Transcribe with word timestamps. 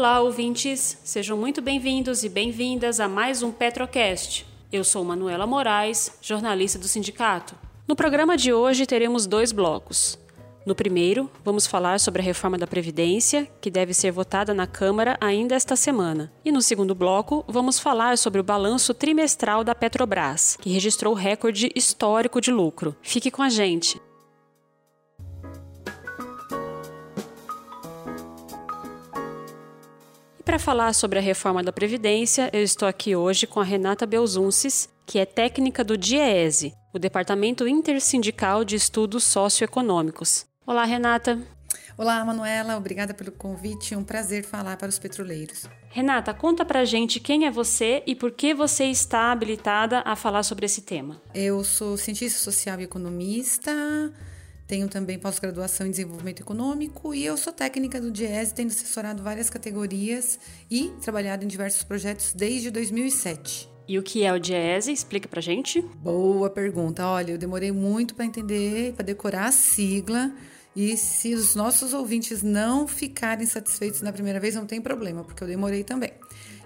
Olá, 0.00 0.18
ouvintes! 0.22 0.96
Sejam 1.04 1.36
muito 1.36 1.60
bem-vindos 1.60 2.24
e 2.24 2.28
bem-vindas 2.30 3.00
a 3.00 3.06
mais 3.06 3.42
um 3.42 3.52
Petrocast. 3.52 4.46
Eu 4.72 4.82
sou 4.82 5.04
Manuela 5.04 5.46
Moraes, 5.46 6.16
jornalista 6.22 6.78
do 6.78 6.88
sindicato. 6.88 7.54
No 7.86 7.94
programa 7.94 8.34
de 8.34 8.50
hoje 8.50 8.86
teremos 8.86 9.26
dois 9.26 9.52
blocos. 9.52 10.18
No 10.64 10.74
primeiro, 10.74 11.30
vamos 11.44 11.66
falar 11.66 12.00
sobre 12.00 12.22
a 12.22 12.24
reforma 12.24 12.56
da 12.56 12.66
Previdência, 12.66 13.46
que 13.60 13.70
deve 13.70 13.92
ser 13.92 14.10
votada 14.10 14.54
na 14.54 14.66
Câmara 14.66 15.18
ainda 15.20 15.54
esta 15.54 15.76
semana. 15.76 16.32
E 16.42 16.50
no 16.50 16.62
segundo 16.62 16.94
bloco, 16.94 17.44
vamos 17.46 17.78
falar 17.78 18.16
sobre 18.16 18.40
o 18.40 18.44
balanço 18.44 18.94
trimestral 18.94 19.62
da 19.62 19.74
Petrobras, 19.74 20.56
que 20.62 20.70
registrou 20.70 21.12
recorde 21.12 21.70
histórico 21.76 22.40
de 22.40 22.50
lucro. 22.50 22.96
Fique 23.02 23.30
com 23.30 23.42
a 23.42 23.50
gente! 23.50 24.00
E 30.40 30.42
para 30.42 30.58
falar 30.58 30.94
sobre 30.94 31.18
a 31.18 31.22
reforma 31.22 31.62
da 31.62 31.70
Previdência, 31.70 32.48
eu 32.50 32.62
estou 32.62 32.88
aqui 32.88 33.14
hoje 33.14 33.46
com 33.46 33.60
a 33.60 33.62
Renata 33.62 34.06
Belzunces, 34.06 34.88
que 35.04 35.18
é 35.18 35.26
técnica 35.26 35.84
do 35.84 35.98
DIEESE, 35.98 36.72
o 36.94 36.98
Departamento 36.98 37.68
Intersindical 37.68 38.64
de 38.64 38.74
Estudos 38.74 39.22
Socioeconômicos. 39.24 40.46
Olá, 40.66 40.86
Renata. 40.86 41.38
Olá, 41.94 42.24
Manuela. 42.24 42.78
Obrigada 42.78 43.12
pelo 43.12 43.30
convite. 43.30 43.92
É 43.92 43.98
um 43.98 44.02
prazer 44.02 44.42
falar 44.42 44.78
para 44.78 44.88
os 44.88 44.98
petroleiros. 44.98 45.68
Renata, 45.90 46.32
conta 46.32 46.64
pra 46.64 46.86
gente 46.86 47.20
quem 47.20 47.44
é 47.44 47.50
você 47.50 48.02
e 48.06 48.14
por 48.14 48.30
que 48.30 48.54
você 48.54 48.84
está 48.84 49.32
habilitada 49.32 50.02
a 50.06 50.16
falar 50.16 50.42
sobre 50.42 50.64
esse 50.64 50.80
tema. 50.80 51.20
Eu 51.34 51.62
sou 51.62 51.98
cientista 51.98 52.38
social 52.38 52.80
e 52.80 52.84
economista, 52.84 53.70
tenho 54.70 54.86
também 54.86 55.18
pós-graduação 55.18 55.84
em 55.84 55.90
desenvolvimento 55.90 56.42
econômico 56.42 57.12
e 57.12 57.26
eu 57.26 57.36
sou 57.36 57.52
técnica 57.52 58.00
do 58.00 58.08
DIES, 58.08 58.52
tendo 58.52 58.68
assessorado 58.68 59.20
várias 59.20 59.50
categorias 59.50 60.38
e 60.70 60.92
trabalhado 61.02 61.44
em 61.44 61.48
diversos 61.48 61.82
projetos 61.82 62.32
desde 62.32 62.70
2007. 62.70 63.68
E 63.88 63.98
o 63.98 64.02
que 64.04 64.22
é 64.22 64.32
o 64.32 64.38
DIESE? 64.38 64.92
Explica 64.92 65.28
pra 65.28 65.40
gente. 65.40 65.82
Boa 65.82 66.48
pergunta. 66.48 67.04
Olha, 67.04 67.32
eu 67.32 67.38
demorei 67.38 67.72
muito 67.72 68.14
para 68.14 68.24
entender, 68.24 68.92
para 68.92 69.04
decorar 69.04 69.46
a 69.46 69.52
sigla. 69.52 70.32
E 70.76 70.96
se 70.96 71.34
os 71.34 71.56
nossos 71.56 71.92
ouvintes 71.92 72.40
não 72.40 72.86
ficarem 72.86 73.46
satisfeitos 73.46 74.02
na 74.02 74.12
primeira 74.12 74.38
vez, 74.38 74.54
não 74.54 74.66
tem 74.66 74.80
problema, 74.80 75.24
porque 75.24 75.42
eu 75.42 75.48
demorei 75.48 75.82
também 75.82 76.12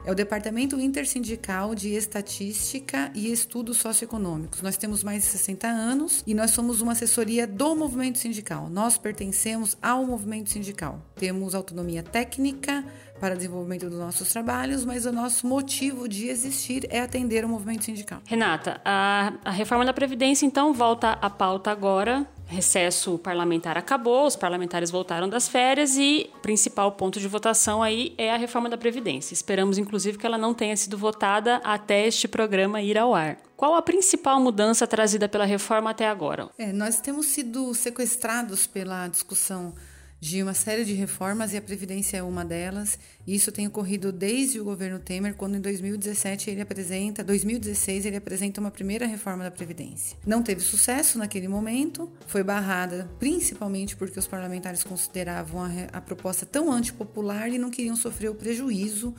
é 0.05 0.11
o 0.11 0.15
Departamento 0.15 0.79
Intersindical 0.79 1.75
de 1.75 1.95
Estatística 1.95 3.11
e 3.15 3.33
Estudos 3.33 3.79
Socioeconômicos. 3.79 4.61
Nós 4.61 4.77
temos 4.77 5.03
mais 5.03 5.23
de 5.23 5.29
60 5.29 5.67
anos 5.67 6.23
e 6.27 6.35
nós 6.35 6.51
somos 6.51 6.81
uma 6.81 6.93
assessoria 6.93 7.47
do 7.47 7.75
movimento 7.75 8.19
sindical. 8.19 8.69
Nós 8.69 8.99
pertencemos 8.99 9.77
ao 9.81 10.05
movimento 10.05 10.51
sindical. 10.51 11.01
Temos 11.17 11.55
autonomia 11.55 12.03
técnica 12.03 12.85
para 13.19 13.35
desenvolvimento 13.35 13.89
dos 13.89 13.99
nossos 13.99 14.31
trabalhos, 14.31 14.85
mas 14.85 15.07
o 15.07 15.13
nosso 15.13 15.47
motivo 15.47 16.07
de 16.07 16.29
existir 16.29 16.87
é 16.91 17.01
atender 17.01 17.45
o 17.45 17.49
movimento 17.49 17.85
sindical. 17.85 18.21
Renata, 18.27 18.81
a, 18.85 19.33
a 19.45 19.51
reforma 19.51 19.85
da 19.85 19.95
Previdência 19.95 20.45
então 20.45 20.75
volta 20.75 21.13
à 21.13 21.31
pauta 21.31 21.71
agora 21.71 22.27
recesso 22.47 23.19
parlamentar 23.19 23.77
acabou, 23.77 24.27
os 24.27 24.37
parlamentares 24.37 24.91
voltaram 24.91 25.29
das 25.29 25.49
férias 25.49 25.97
e 25.97 26.31
o 26.37 26.41
principal 26.41 26.93
ponto 26.93 27.19
de 27.19 27.29
votação 27.29 27.83
aí 27.83 28.15
é 28.19 28.33
a 28.33 28.37
reforma 28.37 28.69
da 28.69 28.77
Previdência. 28.77 29.35
Esperamos, 29.35 29.79
inclusive, 29.79 30.19
que 30.19 30.27
ela 30.27 30.39
não 30.39 30.55
tenha 30.55 30.77
sido 30.77 30.97
votada 30.97 31.57
até 31.65 32.07
este 32.07 32.29
programa 32.29 32.81
ir 32.81 32.99
ao 32.99 33.15
ar. 33.15 33.39
Qual 33.57 33.75
a 33.75 33.83
principal 33.83 34.41
mudança 34.41 34.87
trazida 34.87 35.29
pela 35.29 35.45
reforma 35.45 35.91
até 35.91 36.09
agora? 36.09 36.49
É, 36.59 36.73
nós 36.73 37.01
temos 37.01 37.27
sido 37.27 37.73
sequestrados 37.75 38.67
pela 38.67 39.09
discussão 39.09 39.73
de 40.25 40.43
uma 40.43 40.55
série 40.55 40.87
de 40.87 40.95
reformas 40.95 41.53
e 41.53 41.59
a 41.59 41.61
Previdência 41.61 42.17
é 42.17 42.23
uma 42.23 42.47
delas. 42.47 42.99
Isso 43.27 43.53
tem 43.53 43.67
ocorrido 43.67 44.11
desde 44.11 44.59
o 44.59 44.65
governo 44.65 44.99
Temer, 44.99 45.35
quando 45.35 45.55
em 45.55 45.61
2017 45.61 46.49
ele 46.49 46.63
apresenta, 46.63 47.23
2016 47.23 48.07
ele 48.07 48.17
apresenta 48.17 48.59
uma 48.59 48.71
primeira 48.71 49.05
reforma 49.05 49.45
da 49.45 49.51
Previdência. 49.51 50.17
Não 50.27 50.43
teve 50.43 50.63
sucesso 50.63 51.19
naquele 51.19 51.47
momento, 51.47 52.11
foi 52.27 52.43
barrada 52.43 53.07
principalmente 53.19 53.97
porque 53.97 54.19
os 54.19 54.27
parlamentares 54.27 54.83
consideravam 54.83 55.63
a, 55.63 55.69
a 55.93 56.01
proposta 56.01 56.47
tão 56.47 56.73
antipopular 56.73 57.51
e 57.51 57.59
não 57.59 57.71
queriam 57.71 57.95
sofrer 57.95 58.31
o 58.31 58.35
prejuízo 58.35 59.15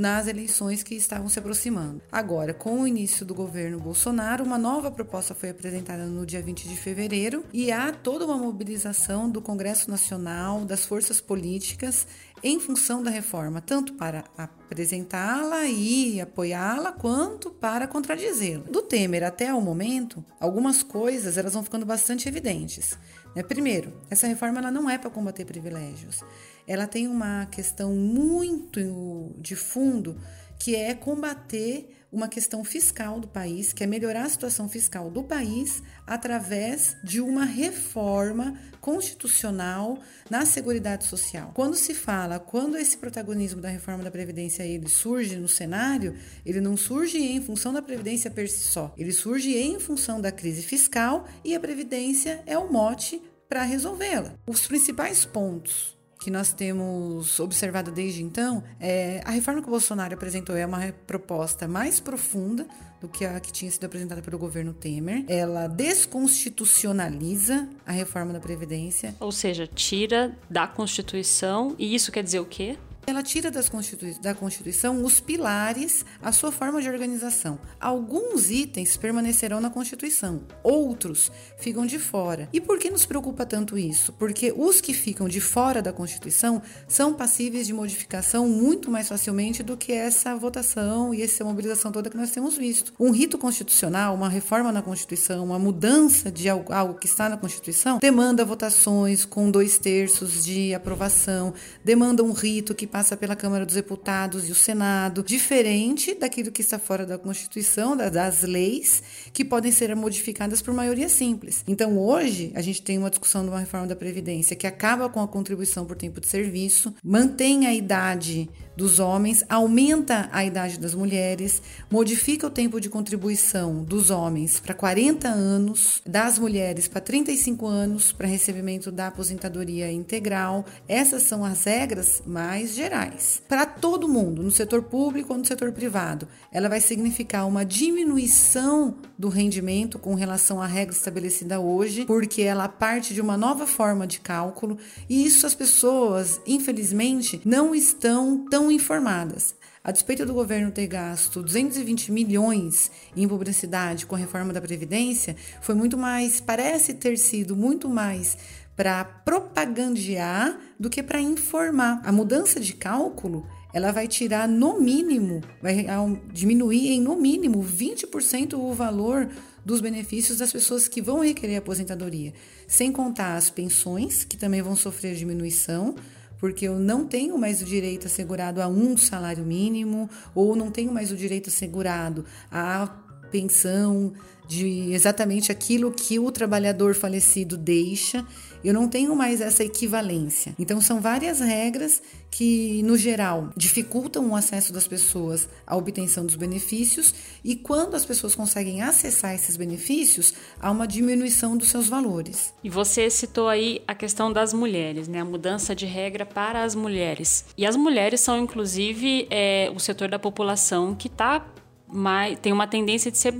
nas 0.00 0.26
eleições 0.26 0.82
que 0.82 0.94
estavam 0.94 1.28
se 1.28 1.38
aproximando. 1.38 2.00
Agora, 2.10 2.54
com 2.54 2.80
o 2.80 2.88
início 2.88 3.26
do 3.26 3.34
governo 3.34 3.78
Bolsonaro, 3.78 4.42
uma 4.42 4.56
nova 4.56 4.90
proposta 4.90 5.34
foi 5.34 5.50
apresentada 5.50 6.06
no 6.06 6.24
dia 6.24 6.40
20 6.40 6.66
de 6.66 6.74
fevereiro 6.74 7.44
e 7.52 7.70
há 7.70 7.92
toda 7.92 8.24
uma 8.24 8.38
mobilização 8.38 9.28
do 9.28 9.42
Congresso 9.42 9.90
Nacional, 9.90 10.64
das 10.64 10.86
forças 10.86 11.20
políticas 11.20 12.06
em 12.42 12.58
função 12.58 13.02
da 13.02 13.10
reforma, 13.10 13.60
tanto 13.60 13.92
para 13.92 14.24
apresentá-la 14.38 15.66
e 15.66 16.18
apoiá-la, 16.18 16.92
quanto 16.92 17.50
para 17.50 17.86
contradizê-la. 17.86 18.64
Do 18.70 18.80
Temer 18.80 19.22
até 19.22 19.52
o 19.52 19.60
momento, 19.60 20.24
algumas 20.40 20.82
coisas 20.82 21.36
elas 21.36 21.52
vão 21.52 21.62
ficando 21.62 21.84
bastante 21.84 22.26
evidentes. 22.26 22.96
Né? 23.34 23.42
Primeiro, 23.42 23.92
essa 24.08 24.26
reforma 24.26 24.58
ela 24.58 24.70
não 24.70 24.88
é 24.88 24.96
para 24.96 25.10
combater 25.10 25.44
privilégios. 25.44 26.24
Ela 26.70 26.86
tem 26.86 27.08
uma 27.08 27.46
questão 27.46 27.96
muito 27.96 29.34
de 29.40 29.56
fundo 29.56 30.16
que 30.56 30.76
é 30.76 30.94
combater 30.94 31.96
uma 32.12 32.28
questão 32.28 32.62
fiscal 32.62 33.18
do 33.18 33.26
país, 33.26 33.72
que 33.72 33.82
é 33.82 33.88
melhorar 33.88 34.22
a 34.22 34.28
situação 34.28 34.68
fiscal 34.68 35.10
do 35.10 35.24
país 35.24 35.82
através 36.06 36.96
de 37.02 37.20
uma 37.20 37.44
reforma 37.44 38.56
constitucional 38.80 39.98
na 40.30 40.46
Seguridade 40.46 41.06
Social. 41.06 41.50
Quando 41.54 41.74
se 41.74 41.92
fala, 41.92 42.38
quando 42.38 42.76
esse 42.76 42.96
protagonismo 42.98 43.60
da 43.60 43.68
reforma 43.68 44.04
da 44.04 44.10
Previdência 44.10 44.62
ele 44.62 44.88
surge 44.88 45.34
no 45.34 45.48
cenário, 45.48 46.14
ele 46.46 46.60
não 46.60 46.76
surge 46.76 47.18
em 47.18 47.42
função 47.42 47.72
da 47.72 47.82
Previdência 47.82 48.30
per 48.30 48.48
si 48.48 48.62
só, 48.62 48.94
ele 48.96 49.10
surge 49.10 49.56
em 49.56 49.80
função 49.80 50.20
da 50.20 50.30
crise 50.30 50.62
fiscal 50.62 51.26
e 51.44 51.52
a 51.52 51.58
Previdência 51.58 52.44
é 52.46 52.56
o 52.56 52.72
mote 52.72 53.20
para 53.48 53.64
resolvê-la. 53.64 54.34
Os 54.46 54.68
principais 54.68 55.24
pontos 55.24 55.98
que 56.20 56.30
nós 56.30 56.52
temos 56.52 57.40
observado 57.40 57.90
desde 57.90 58.22
então, 58.22 58.62
é, 58.78 59.22
a 59.24 59.30
reforma 59.30 59.62
que 59.62 59.68
o 59.68 59.70
Bolsonaro 59.70 60.12
apresentou 60.12 60.54
é 60.54 60.66
uma 60.66 60.92
proposta 61.06 61.66
mais 61.66 61.98
profunda 61.98 62.66
do 63.00 63.08
que 63.08 63.24
a 63.24 63.40
que 63.40 63.50
tinha 63.50 63.70
sido 63.70 63.84
apresentada 63.84 64.20
pelo 64.20 64.38
governo 64.38 64.74
Temer. 64.74 65.24
Ela 65.26 65.66
desconstitucionaliza 65.66 67.66
a 67.86 67.92
reforma 67.92 68.34
da 68.34 68.40
Previdência. 68.40 69.14
Ou 69.18 69.32
seja, 69.32 69.66
tira 69.66 70.36
da 70.50 70.66
Constituição, 70.66 71.74
e 71.78 71.94
isso 71.94 72.12
quer 72.12 72.22
dizer 72.22 72.40
o 72.40 72.44
quê? 72.44 72.76
Ela 73.10 73.24
tira 73.24 73.50
Constitui 73.68 74.14
da 74.22 74.36
Constituição 74.36 75.04
os 75.04 75.18
pilares, 75.18 76.04
a 76.22 76.30
sua 76.30 76.52
forma 76.52 76.80
de 76.80 76.88
organização. 76.88 77.58
Alguns 77.80 78.50
itens 78.50 78.96
permanecerão 78.96 79.60
na 79.60 79.68
Constituição, 79.68 80.42
outros 80.62 81.30
ficam 81.58 81.84
de 81.84 81.98
fora. 81.98 82.48
E 82.52 82.60
por 82.60 82.78
que 82.78 82.88
nos 82.88 83.04
preocupa 83.04 83.44
tanto 83.44 83.76
isso? 83.76 84.12
Porque 84.12 84.54
os 84.56 84.80
que 84.80 84.94
ficam 84.94 85.28
de 85.28 85.40
fora 85.40 85.82
da 85.82 85.92
Constituição 85.92 86.62
são 86.86 87.12
passíveis 87.12 87.66
de 87.66 87.72
modificação 87.72 88.48
muito 88.48 88.88
mais 88.88 89.08
facilmente 89.08 89.60
do 89.60 89.76
que 89.76 89.92
essa 89.92 90.36
votação 90.36 91.12
e 91.12 91.20
essa 91.20 91.44
mobilização 91.44 91.90
toda 91.90 92.08
que 92.10 92.16
nós 92.16 92.30
temos 92.30 92.56
visto. 92.56 92.92
Um 92.98 93.10
rito 93.10 93.36
constitucional, 93.36 94.14
uma 94.14 94.28
reforma 94.28 94.70
na 94.70 94.82
Constituição, 94.82 95.44
uma 95.44 95.58
mudança 95.58 96.30
de 96.30 96.48
algo 96.48 96.94
que 96.94 97.06
está 97.06 97.28
na 97.28 97.36
Constituição, 97.36 97.98
demanda 97.98 98.44
votações 98.44 99.24
com 99.24 99.50
dois 99.50 99.78
terços 99.78 100.44
de 100.44 100.72
aprovação, 100.72 101.52
demanda 101.84 102.22
um 102.22 102.30
rito 102.30 102.72
que 102.72 102.86
passa 102.86 102.99
passa 103.00 103.16
pela 103.16 103.34
Câmara 103.34 103.64
dos 103.64 103.76
Deputados 103.76 104.46
e 104.46 104.52
o 104.52 104.54
Senado, 104.54 105.22
diferente 105.22 106.14
daquilo 106.14 106.52
que 106.52 106.60
está 106.60 106.78
fora 106.78 107.06
da 107.06 107.16
Constituição, 107.16 107.96
das 107.96 108.42
leis, 108.42 109.02
que 109.32 109.44
podem 109.44 109.72
ser 109.72 109.94
modificadas 109.94 110.62
por 110.62 110.74
maioria 110.74 111.08
simples. 111.08 111.64
Então, 111.66 111.98
hoje, 111.98 112.52
a 112.54 112.60
gente 112.60 112.82
tem 112.82 112.98
uma 112.98 113.10
discussão 113.10 113.42
de 113.42 113.48
uma 113.48 113.60
reforma 113.60 113.86
da 113.86 113.96
Previdência 113.96 114.56
que 114.56 114.66
acaba 114.66 115.08
com 115.08 115.20
a 115.20 115.28
contribuição 115.28 115.84
por 115.84 115.96
tempo 115.96 116.20
de 116.20 116.26
serviço, 116.26 116.94
mantém 117.02 117.66
a 117.66 117.74
idade 117.74 118.48
dos 118.76 118.98
homens, 118.98 119.44
aumenta 119.46 120.28
a 120.32 120.42
idade 120.42 120.78
das 120.78 120.94
mulheres, 120.94 121.60
modifica 121.90 122.46
o 122.46 122.50
tempo 122.50 122.80
de 122.80 122.88
contribuição 122.88 123.84
dos 123.84 124.10
homens 124.10 124.58
para 124.58 124.72
40 124.72 125.28
anos, 125.28 126.00
das 126.06 126.38
mulheres 126.38 126.88
para 126.88 127.00
35 127.00 127.66
anos 127.66 128.10
para 128.10 128.26
recebimento 128.26 128.90
da 128.90 129.08
aposentadoria 129.08 129.92
integral. 129.92 130.64
Essas 130.88 131.24
são 131.24 131.44
as 131.44 131.64
regras 131.64 132.22
mais 132.26 132.74
gerais. 132.74 133.42
Para 133.46 133.66
todo 133.66 134.08
mundo, 134.08 134.42
no 134.42 134.50
setor 134.50 134.82
público 134.82 135.34
ou 135.34 135.38
no 135.38 135.44
setor 135.44 135.72
privado, 135.72 136.26
ela 136.50 136.68
vai 136.68 136.80
significar 136.80 137.46
uma 137.46 137.64
diminuição 137.64 138.94
do 139.20 139.28
rendimento 139.28 139.98
com 139.98 140.14
relação 140.14 140.62
à 140.62 140.66
regra 140.66 140.94
estabelecida 140.94 141.60
hoje, 141.60 142.06
porque 142.06 142.40
ela 142.40 142.66
parte 142.66 143.12
de 143.12 143.20
uma 143.20 143.36
nova 143.36 143.66
forma 143.66 144.06
de 144.06 144.18
cálculo 144.18 144.78
e 145.10 145.26
isso 145.26 145.46
as 145.46 145.54
pessoas, 145.54 146.40
infelizmente, 146.46 147.38
não 147.44 147.74
estão 147.74 148.46
tão 148.48 148.72
informadas. 148.72 149.54
A 149.84 149.90
despeito 149.90 150.24
do 150.24 150.32
governo 150.32 150.70
ter 150.70 150.86
gasto 150.86 151.42
220 151.42 152.10
milhões 152.10 152.90
em 153.14 153.28
publicidade 153.28 154.06
com 154.06 154.14
a 154.14 154.18
reforma 154.18 154.54
da 154.54 154.60
Previdência, 154.60 155.36
foi 155.60 155.74
muito 155.74 155.98
mais, 155.98 156.40
parece 156.40 156.94
ter 156.94 157.18
sido 157.18 157.54
muito 157.54 157.90
mais 157.90 158.38
para 158.74 159.04
propagandear 159.04 160.58
do 160.78 160.88
que 160.88 161.02
para 161.02 161.20
informar. 161.20 162.00
A 162.04 162.10
mudança 162.10 162.58
de 162.58 162.72
cálculo 162.72 163.46
ela 163.72 163.92
vai 163.92 164.08
tirar 164.08 164.48
no 164.48 164.80
mínimo, 164.80 165.40
vai 165.62 165.86
diminuir 166.32 166.90
em 166.90 167.00
no 167.00 167.16
mínimo 167.16 167.62
20% 167.62 168.54
o 168.54 168.72
valor 168.72 169.28
dos 169.64 169.80
benefícios 169.80 170.38
das 170.38 170.52
pessoas 170.52 170.88
que 170.88 171.02
vão 171.02 171.20
requerer 171.20 171.56
aposentadoria, 171.56 172.32
sem 172.66 172.90
contar 172.90 173.36
as 173.36 173.50
pensões, 173.50 174.24
que 174.24 174.36
também 174.36 174.62
vão 174.62 174.74
sofrer 174.74 175.14
diminuição, 175.14 175.94
porque 176.38 176.66
eu 176.66 176.78
não 176.78 177.06
tenho 177.06 177.36
mais 177.36 177.60
o 177.60 177.64
direito 177.64 178.06
assegurado 178.06 178.62
a 178.62 178.66
um 178.66 178.96
salário 178.96 179.44
mínimo, 179.44 180.08
ou 180.34 180.56
não 180.56 180.70
tenho 180.70 180.92
mais 180.92 181.12
o 181.12 181.16
direito 181.16 181.50
assegurado 181.50 182.24
a 182.50 182.88
pensão 183.30 184.12
de 184.48 184.92
exatamente 184.92 185.52
aquilo 185.52 185.92
que 185.92 186.18
o 186.18 186.32
trabalhador 186.32 186.94
falecido 186.94 187.56
deixa. 187.56 188.26
Eu 188.62 188.74
não 188.74 188.88
tenho 188.88 189.14
mais 189.16 189.40
essa 189.40 189.64
equivalência. 189.64 190.54
Então, 190.58 190.80
são 190.80 191.00
várias 191.00 191.40
regras 191.40 192.02
que, 192.30 192.82
no 192.84 192.96
geral, 192.96 193.50
dificultam 193.56 194.30
o 194.30 194.36
acesso 194.36 194.72
das 194.72 194.86
pessoas 194.86 195.48
à 195.66 195.76
obtenção 195.76 196.24
dos 196.24 196.34
benefícios, 196.34 197.14
e 197.42 197.56
quando 197.56 197.94
as 197.94 198.04
pessoas 198.04 198.34
conseguem 198.34 198.82
acessar 198.82 199.34
esses 199.34 199.56
benefícios, 199.56 200.34
há 200.60 200.70
uma 200.70 200.86
diminuição 200.86 201.56
dos 201.56 201.68
seus 201.68 201.88
valores. 201.88 202.52
E 202.62 202.70
você 202.70 203.10
citou 203.10 203.48
aí 203.48 203.82
a 203.86 203.94
questão 203.94 204.32
das 204.32 204.52
mulheres, 204.52 205.08
né? 205.08 205.20
a 205.20 205.24
mudança 205.24 205.74
de 205.74 205.86
regra 205.86 206.24
para 206.24 206.62
as 206.62 206.74
mulheres. 206.74 207.44
E 207.56 207.66
as 207.66 207.76
mulheres 207.76 208.20
são, 208.20 208.38
inclusive, 208.38 209.26
é, 209.30 209.70
o 209.74 209.80
setor 209.80 210.08
da 210.08 210.18
população 210.18 210.94
que 210.94 211.08
tá 211.08 211.46
mais, 211.88 212.38
tem 212.38 212.52
uma 212.52 212.66
tendência 212.66 213.10
de 213.10 213.18
ser 213.18 213.34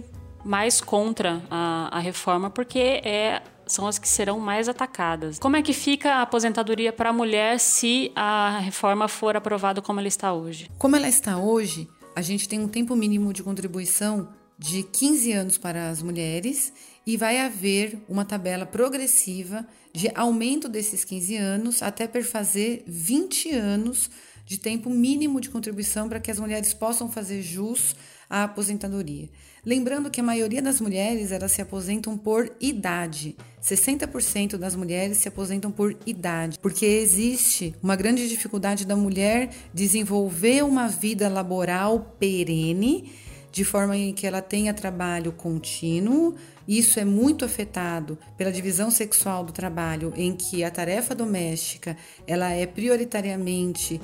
mais 0.44 0.80
contra 0.80 1.42
a, 1.50 1.96
a 1.96 2.00
reforma, 2.00 2.50
porque 2.50 2.78
é 2.78 3.42
são 3.70 3.86
as 3.86 3.98
que 3.98 4.08
serão 4.08 4.38
mais 4.38 4.68
atacadas. 4.68 5.38
Como 5.38 5.56
é 5.56 5.62
que 5.62 5.72
fica 5.72 6.14
a 6.14 6.22
aposentadoria 6.22 6.92
para 6.92 7.10
a 7.10 7.12
mulher 7.12 7.58
se 7.58 8.10
a 8.14 8.58
reforma 8.58 9.08
for 9.08 9.36
aprovada 9.36 9.80
como 9.80 10.00
ela 10.00 10.08
está 10.08 10.32
hoje? 10.32 10.70
Como 10.78 10.96
ela 10.96 11.08
está 11.08 11.38
hoje, 11.38 11.88
a 12.14 12.22
gente 12.22 12.48
tem 12.48 12.60
um 12.60 12.68
tempo 12.68 12.96
mínimo 12.96 13.32
de 13.32 13.42
contribuição 13.42 14.28
de 14.58 14.82
15 14.82 15.32
anos 15.32 15.58
para 15.58 15.88
as 15.88 16.02
mulheres 16.02 16.72
e 17.06 17.16
vai 17.16 17.38
haver 17.38 17.98
uma 18.08 18.24
tabela 18.24 18.66
progressiva 18.66 19.66
de 19.92 20.10
aumento 20.14 20.68
desses 20.68 21.04
15 21.04 21.36
anos 21.36 21.82
até 21.82 22.06
perfazer 22.06 22.84
20 22.86 23.54
anos 23.54 24.10
de 24.44 24.58
tempo 24.58 24.90
mínimo 24.90 25.40
de 25.40 25.48
contribuição 25.48 26.08
para 26.08 26.20
que 26.20 26.30
as 26.30 26.38
mulheres 26.38 26.74
possam 26.74 27.10
fazer 27.10 27.40
jus 27.40 27.94
à 28.28 28.44
aposentadoria. 28.44 29.30
Lembrando 29.64 30.10
que 30.10 30.20
a 30.20 30.24
maioria 30.24 30.62
das 30.62 30.80
mulheres 30.80 31.30
elas 31.30 31.52
se 31.52 31.60
aposentam 31.60 32.16
por 32.16 32.50
idade. 32.60 33.36
60% 33.62 34.56
das 34.56 34.74
mulheres 34.74 35.18
se 35.18 35.28
aposentam 35.28 35.70
por 35.70 35.94
idade, 36.06 36.58
porque 36.60 36.86
existe 36.86 37.74
uma 37.82 37.94
grande 37.94 38.26
dificuldade 38.26 38.86
da 38.86 38.96
mulher 38.96 39.50
desenvolver 39.74 40.64
uma 40.64 40.88
vida 40.88 41.28
laboral 41.28 42.16
perene 42.18 43.12
de 43.52 43.64
forma 43.64 43.96
em 43.96 44.14
que 44.14 44.26
ela 44.26 44.40
tenha 44.40 44.72
trabalho 44.72 45.32
contínuo. 45.32 46.34
Isso 46.70 47.00
é 47.00 47.04
muito 47.04 47.44
afetado 47.44 48.16
pela 48.38 48.52
divisão 48.52 48.92
sexual 48.92 49.44
do 49.44 49.52
trabalho, 49.52 50.12
em 50.14 50.36
que 50.36 50.62
a 50.62 50.70
tarefa 50.70 51.16
doméstica 51.16 51.96
ela 52.28 52.52
é 52.52 52.64
prioritariamente, 52.64 54.00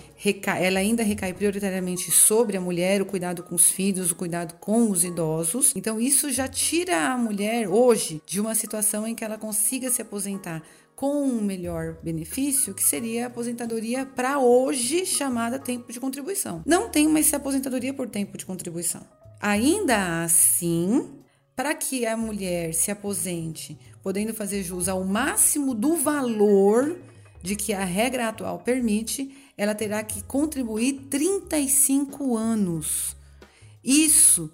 ela 0.58 0.80
ainda 0.80 1.04
recai 1.04 1.32
prioritariamente 1.32 2.10
sobre 2.10 2.56
a 2.56 2.60
mulher, 2.60 3.00
o 3.00 3.06
cuidado 3.06 3.44
com 3.44 3.54
os 3.54 3.70
filhos, 3.70 4.10
o 4.10 4.16
cuidado 4.16 4.54
com 4.58 4.90
os 4.90 5.04
idosos. 5.04 5.72
Então 5.76 6.00
isso 6.00 6.28
já 6.32 6.48
tira 6.48 7.06
a 7.12 7.16
mulher 7.16 7.68
hoje 7.68 8.20
de 8.26 8.40
uma 8.40 8.56
situação 8.56 9.06
em 9.06 9.14
que 9.14 9.24
ela 9.24 9.38
consiga 9.38 9.88
se 9.88 10.02
aposentar 10.02 10.60
com 10.96 11.22
um 11.22 11.40
melhor 11.40 11.98
benefício, 12.02 12.74
que 12.74 12.82
seria 12.82 13.24
a 13.24 13.26
aposentadoria 13.28 14.04
para 14.04 14.40
hoje 14.40 15.06
chamada 15.06 15.56
tempo 15.56 15.92
de 15.92 16.00
contribuição. 16.00 16.64
Não 16.66 16.88
tem 16.88 17.06
mais 17.06 17.32
aposentadoria 17.32 17.94
por 17.94 18.08
tempo 18.08 18.36
de 18.36 18.44
contribuição. 18.44 19.02
Ainda 19.40 20.24
assim, 20.24 21.15
para 21.56 21.74
que 21.74 22.04
a 22.04 22.14
mulher 22.18 22.74
se 22.74 22.90
aposente, 22.90 23.78
podendo 24.02 24.34
fazer 24.34 24.62
jus 24.62 24.88
ao 24.88 25.02
máximo 25.02 25.74
do 25.74 25.96
valor 25.96 26.98
de 27.42 27.56
que 27.56 27.72
a 27.72 27.82
regra 27.82 28.28
atual 28.28 28.58
permite, 28.58 29.34
ela 29.56 29.74
terá 29.74 30.02
que 30.02 30.22
contribuir 30.22 31.06
35 31.08 32.36
anos. 32.36 33.16
Isso 33.82 34.52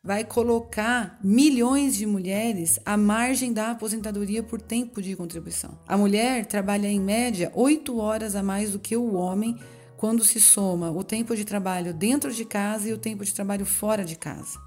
vai 0.00 0.22
colocar 0.22 1.18
milhões 1.24 1.96
de 1.96 2.06
mulheres 2.06 2.78
à 2.84 2.96
margem 2.96 3.52
da 3.52 3.70
aposentadoria 3.70 4.42
por 4.42 4.60
tempo 4.60 5.02
de 5.02 5.16
contribuição. 5.16 5.78
A 5.88 5.96
mulher 5.96 6.46
trabalha 6.46 6.86
em 6.86 7.00
média 7.00 7.50
8 7.54 7.98
horas 7.98 8.36
a 8.36 8.42
mais 8.42 8.72
do 8.72 8.78
que 8.78 8.96
o 8.96 9.14
homem 9.14 9.58
quando 9.96 10.22
se 10.22 10.40
soma 10.40 10.90
o 10.90 11.02
tempo 11.02 11.34
de 11.34 11.44
trabalho 11.44 11.92
dentro 11.94 12.32
de 12.32 12.44
casa 12.44 12.88
e 12.88 12.92
o 12.92 12.98
tempo 12.98 13.24
de 13.24 13.34
trabalho 13.34 13.64
fora 13.64 14.04
de 14.04 14.14
casa. 14.14 14.63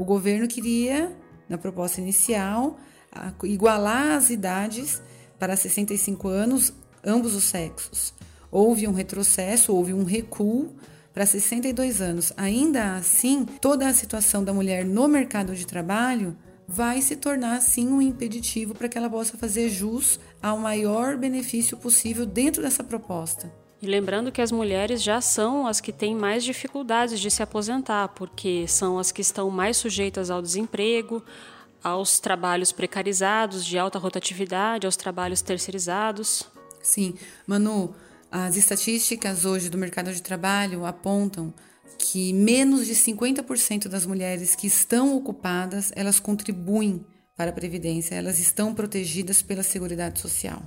O 0.00 0.04
governo 0.04 0.48
queria, 0.48 1.14
na 1.46 1.58
proposta 1.58 2.00
inicial, 2.00 2.78
igualar 3.44 4.12
as 4.12 4.30
idades 4.30 5.02
para 5.38 5.54
65 5.54 6.26
anos, 6.26 6.72
ambos 7.04 7.34
os 7.34 7.44
sexos. 7.44 8.14
Houve 8.50 8.88
um 8.88 8.94
retrocesso, 8.94 9.74
houve 9.74 9.92
um 9.92 10.04
recuo 10.04 10.74
para 11.12 11.26
62 11.26 12.00
anos. 12.00 12.32
Ainda 12.34 12.96
assim, 12.96 13.44
toda 13.44 13.86
a 13.86 13.92
situação 13.92 14.42
da 14.42 14.54
mulher 14.54 14.86
no 14.86 15.06
mercado 15.06 15.54
de 15.54 15.66
trabalho 15.66 16.34
vai 16.66 17.02
se 17.02 17.14
tornar 17.14 17.60
sim 17.60 17.86
um 17.86 18.00
impeditivo 18.00 18.74
para 18.74 18.88
que 18.88 18.96
ela 18.96 19.10
possa 19.10 19.36
fazer 19.36 19.68
jus 19.68 20.18
ao 20.42 20.56
maior 20.56 21.18
benefício 21.18 21.76
possível 21.76 22.24
dentro 22.24 22.62
dessa 22.62 22.82
proposta. 22.82 23.52
E 23.82 23.86
lembrando 23.86 24.30
que 24.30 24.42
as 24.42 24.52
mulheres 24.52 25.02
já 25.02 25.20
são 25.22 25.66
as 25.66 25.80
que 25.80 25.92
têm 25.92 26.14
mais 26.14 26.44
dificuldades 26.44 27.18
de 27.18 27.30
se 27.30 27.42
aposentar, 27.42 28.08
porque 28.08 28.66
são 28.68 28.98
as 28.98 29.10
que 29.10 29.22
estão 29.22 29.48
mais 29.48 29.78
sujeitas 29.78 30.30
ao 30.30 30.42
desemprego, 30.42 31.24
aos 31.82 32.20
trabalhos 32.20 32.72
precarizados, 32.72 33.64
de 33.64 33.78
alta 33.78 33.98
rotatividade, 33.98 34.86
aos 34.86 34.96
trabalhos 34.96 35.40
terceirizados. 35.40 36.44
Sim, 36.82 37.14
Manu, 37.46 37.94
as 38.30 38.56
estatísticas 38.56 39.46
hoje 39.46 39.70
do 39.70 39.78
mercado 39.78 40.12
de 40.12 40.22
trabalho 40.22 40.84
apontam 40.84 41.52
que 41.98 42.32
menos 42.32 42.86
de 42.86 42.94
50% 42.94 43.88
das 43.88 44.04
mulheres 44.04 44.54
que 44.54 44.66
estão 44.66 45.16
ocupadas, 45.16 45.90
elas 45.96 46.20
contribuem 46.20 47.04
para 47.34 47.50
a 47.50 47.54
previdência, 47.54 48.14
elas 48.14 48.38
estão 48.38 48.74
protegidas 48.74 49.40
pela 49.40 49.62
Seguridade 49.62 50.20
Social. 50.20 50.62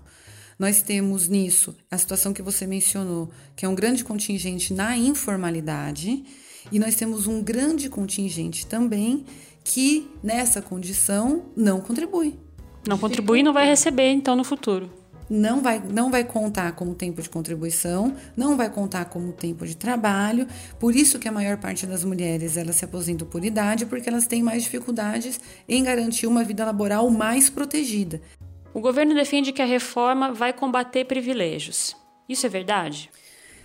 Nós 0.63 0.82
temos 0.82 1.27
nisso 1.27 1.75
a 1.91 1.98
situação 1.98 2.32
que 2.32 2.41
você 2.41 2.65
mencionou, 2.65 3.29
que 3.53 3.65
é 3.65 3.67
um 3.67 3.75
grande 3.75 4.01
contingente 4.01 4.74
na 4.74 4.96
informalidade, 4.96 6.24
e 6.72 6.79
nós 6.79 6.96
temos 6.96 7.27
um 7.27 7.43
grande 7.43 7.89
contingente 7.89 8.65
também 8.65 9.25
que 9.62 10.10
nessa 10.24 10.62
condição 10.62 11.48
não 11.53 11.82
contribui. 11.82 12.39
Não 12.88 12.98
contribui 12.98 13.41
e 13.41 13.43
não 13.43 13.51
vai 13.51 13.67
receber 13.67 14.10
então 14.13 14.38
no 14.38 14.46
futuro. 14.46 14.89
Não 15.29 15.62
vai, 15.62 15.84
não 15.84 16.10
vai 16.10 16.24
contar 16.24 16.72
como 16.72 16.96
tempo 16.96 17.22
de 17.22 17.29
contribuição, 17.29 18.15
não 18.34 18.55
vai 18.55 18.70
contar 18.70 19.03
como 19.03 19.34
tempo 19.34 19.67
de 19.67 19.75
trabalho. 19.75 20.48
Por 20.79 20.96
isso 20.96 21.20
que 21.20 21.27
a 21.27 21.32
maior 21.34 21.58
parte 21.58 21.86
das 21.86 22.05
mulheres 22.05 22.55
elas 22.55 22.77
se 22.77 22.86
aposentam 22.86 23.27
por 23.27 23.43
idade, 23.43 23.86
porque 23.86 24.08
elas 24.08 24.27
têm 24.27 24.41
mais 24.41 24.63
dificuldades 24.63 25.41
em 25.67 25.84
garantir 25.84 26.25
uma 26.25 26.41
vida 26.41 26.63
laboral 26.63 27.10
mais 27.10 27.50
protegida. 27.50 28.22
O 28.74 28.82
governo 28.82 29.13
defende 29.13 29.51
que 29.51 29.62
a 29.62 29.65
reforma 29.65 30.34
vai 30.34 30.51
combater 30.51 31.06
privilégios. 31.06 31.96
Isso 32.27 32.46
é 32.46 32.50
verdade? 32.50 33.12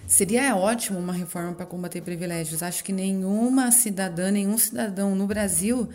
Seria 0.07 0.55
ótimo 0.55 0.99
uma 0.99 1.15
reforma 1.15 1.55
para 1.55 1.65
combater 1.65 2.03
privilégios. 2.03 2.63
Acho 2.63 2.85
que 2.85 2.93
nenhuma 2.93 3.71
cidadã, 3.71 4.31
nenhum 4.31 4.59
cidadão 4.59 5.15
no 5.15 5.27
Brasil 5.27 5.89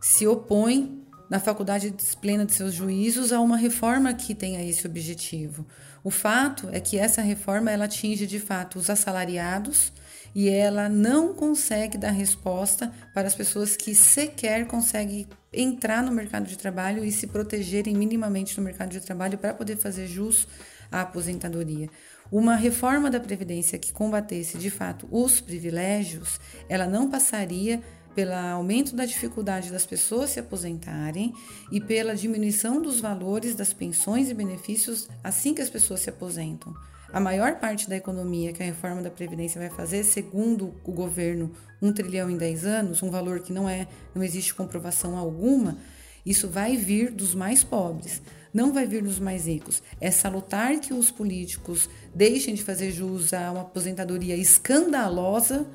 se 0.00 0.26
opõe 0.26 1.00
na 1.30 1.38
faculdade 1.38 1.94
plena 2.20 2.44
de 2.44 2.52
seus 2.52 2.74
juízos 2.74 3.32
a 3.32 3.40
uma 3.40 3.56
reforma 3.56 4.12
que 4.12 4.34
tenha 4.34 4.62
esse 4.62 4.86
objetivo. 4.86 5.66
O 6.02 6.10
fato 6.10 6.68
é 6.72 6.80
que 6.80 6.98
essa 6.98 7.22
reforma 7.22 7.70
ela 7.70 7.84
atinge 7.84 8.26
de 8.26 8.38
fato 8.38 8.78
os 8.78 8.90
assalariados 8.90 9.92
e 10.34 10.48
ela 10.48 10.88
não 10.88 11.32
consegue 11.32 11.96
dar 11.96 12.10
resposta 12.10 12.92
para 13.14 13.26
as 13.26 13.34
pessoas 13.34 13.76
que 13.76 13.94
sequer 13.94 14.66
conseguem 14.66 15.26
entrar 15.52 16.02
no 16.02 16.12
mercado 16.12 16.46
de 16.46 16.56
trabalho 16.56 17.04
e 17.04 17.10
se 17.10 17.26
protegerem 17.26 17.94
minimamente 17.94 18.56
no 18.56 18.64
mercado 18.64 18.90
de 18.90 19.00
trabalho 19.00 19.38
para 19.38 19.54
poder 19.54 19.76
fazer 19.76 20.06
jus 20.06 20.46
à 20.90 21.00
aposentadoria. 21.00 21.88
Uma 22.30 22.54
reforma 22.54 23.10
da 23.10 23.18
previdência 23.18 23.78
que 23.78 23.92
combatesse 23.92 24.56
de 24.56 24.70
fato 24.70 25.08
os 25.10 25.40
privilégios, 25.40 26.38
ela 26.68 26.86
não 26.86 27.10
passaria 27.10 27.82
pelo 28.14 28.34
aumento 28.34 28.94
da 28.94 29.04
dificuldade 29.04 29.70
das 29.70 29.86
pessoas 29.86 30.30
se 30.30 30.40
aposentarem 30.40 31.32
e 31.70 31.80
pela 31.80 32.14
diminuição 32.14 32.82
dos 32.82 33.00
valores 33.00 33.54
das 33.54 33.72
pensões 33.72 34.28
e 34.28 34.34
benefícios 34.34 35.08
assim 35.22 35.54
que 35.54 35.62
as 35.62 35.70
pessoas 35.70 36.00
se 36.00 36.10
aposentam. 36.10 36.74
A 37.12 37.18
maior 37.18 37.56
parte 37.56 37.88
da 37.88 37.96
economia 37.96 38.52
que 38.52 38.62
a 38.62 38.66
reforma 38.66 39.02
da 39.02 39.10
Previdência 39.10 39.60
vai 39.60 39.68
fazer, 39.68 40.04
segundo 40.04 40.72
o 40.84 40.92
governo, 40.92 41.50
um 41.82 41.92
trilhão 41.92 42.30
em 42.30 42.36
10 42.36 42.64
anos, 42.64 43.02
um 43.02 43.10
valor 43.10 43.40
que 43.40 43.52
não 43.52 43.68
é, 43.68 43.88
não 44.14 44.22
existe 44.22 44.54
comprovação 44.54 45.16
alguma, 45.16 45.76
Isso 46.24 46.48
vai 46.48 46.76
vir 46.76 47.10
dos 47.10 47.34
mais 47.34 47.64
pobres, 47.64 48.20
não 48.52 48.72
vai 48.74 48.86
vir 48.86 49.02
dos 49.02 49.18
mais 49.18 49.46
ricos. 49.46 49.82
É 50.00 50.10
salutar 50.10 50.78
que 50.78 50.92
os 50.92 51.10
políticos 51.10 51.88
deixem 52.14 52.54
de 52.54 52.62
fazer 52.62 52.92
jus 52.92 53.32
a 53.32 53.50
uma 53.50 53.62
aposentadoria 53.62 54.36
escandalosa 54.36 55.66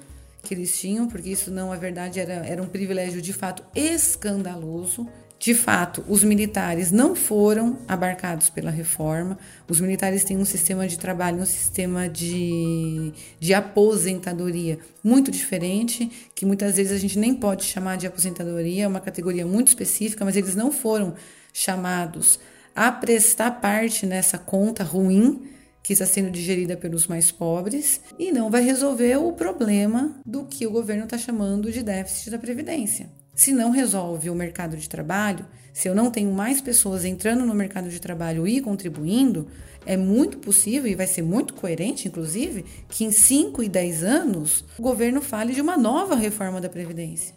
que 0.43 0.53
eles 0.53 0.79
tinham, 0.79 1.07
porque 1.07 1.29
isso 1.29 1.49
não 1.49 1.73
é 1.73 1.77
verdade, 1.77 2.19
era, 2.19 2.33
era 2.45 2.61
um 2.61 2.67
privilégio 2.67 3.21
de 3.21 3.33
fato 3.33 3.63
escandaloso. 3.75 5.09
De 5.45 5.53
fato, 5.53 6.03
os 6.09 6.23
militares 6.23 6.91
não 6.91 7.15
foram 7.15 7.77
abarcados 7.87 8.49
pela 8.49 8.71
reforma. 8.71 9.37
Os 9.69 9.79
militares 9.79 10.23
têm 10.23 10.37
um 10.37 10.43
sistema 10.43 10.87
de 10.87 10.97
trabalho, 10.97 11.39
um 11.39 11.45
sistema 11.45 12.09
de, 12.09 13.13
de 13.39 13.53
aposentadoria 13.53 14.79
muito 15.03 15.29
diferente, 15.29 16.09
que 16.33 16.47
muitas 16.47 16.77
vezes 16.77 16.91
a 16.91 16.97
gente 16.97 17.19
nem 17.19 17.35
pode 17.35 17.63
chamar 17.63 17.95
de 17.95 18.07
aposentadoria, 18.07 18.85
é 18.85 18.87
uma 18.87 18.99
categoria 18.99 19.45
muito 19.45 19.67
específica, 19.67 20.25
mas 20.25 20.35
eles 20.35 20.55
não 20.55 20.71
foram 20.71 21.13
chamados 21.53 22.39
a 22.75 22.91
prestar 22.91 23.51
parte 23.61 24.07
nessa 24.07 24.39
conta 24.39 24.83
ruim 24.83 25.47
que 25.83 25.93
está 25.93 26.07
sendo 26.07 26.31
digerida 26.31 26.75
pelos 26.75 27.05
mais 27.05 27.29
pobres 27.29 28.01
e 28.17 28.31
não 28.31 28.49
vai 28.49 28.63
resolver 28.63 29.17
o 29.17 29.31
problema 29.33 30.19
do 30.25 30.45
que 30.45 30.65
o 30.65 30.71
governo 30.71 31.03
está 31.03 31.19
chamando 31.19 31.71
de 31.71 31.83
déficit 31.83 32.31
da 32.31 32.39
Previdência. 32.39 33.11
Se 33.35 33.51
não 33.51 33.69
resolve 33.69 34.29
o 34.29 34.35
mercado 34.35 34.77
de 34.77 34.87
trabalho, 34.87 35.45
se 35.73 35.89
eu 35.89 35.93
não 35.93 36.09
tenho 36.09 36.31
mais 36.31 36.61
pessoas 36.61 37.03
entrando 37.03 37.45
no 37.45 37.53
mercado 37.53 37.89
de 37.89 37.99
trabalho 37.99 38.47
e 38.47 38.61
contribuindo, 38.61 39.47
é 39.85 39.97
muito 39.97 40.37
possível 40.37 40.89
e 40.89 40.95
vai 40.95 41.05
ser 41.05 41.21
muito 41.21 41.53
coerente, 41.53 42.07
inclusive, 42.07 42.63
que 42.87 43.03
em 43.03 43.11
5 43.11 43.61
e 43.61 43.67
10 43.67 44.03
anos 44.05 44.63
o 44.79 44.81
governo 44.81 45.21
fale 45.21 45.53
de 45.53 45.59
uma 45.59 45.75
nova 45.75 46.15
reforma 46.15 46.61
da 46.61 46.69
Previdência. 46.69 47.35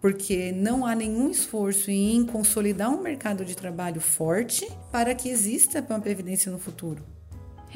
Porque 0.00 0.52
não 0.52 0.86
há 0.86 0.94
nenhum 0.94 1.28
esforço 1.28 1.90
em 1.90 2.24
consolidar 2.24 2.88
um 2.88 3.02
mercado 3.02 3.44
de 3.44 3.56
trabalho 3.56 4.00
forte 4.00 4.70
para 4.92 5.12
que 5.12 5.28
exista 5.28 5.84
uma 5.90 5.98
Previdência 5.98 6.52
no 6.52 6.58
futuro. 6.60 7.15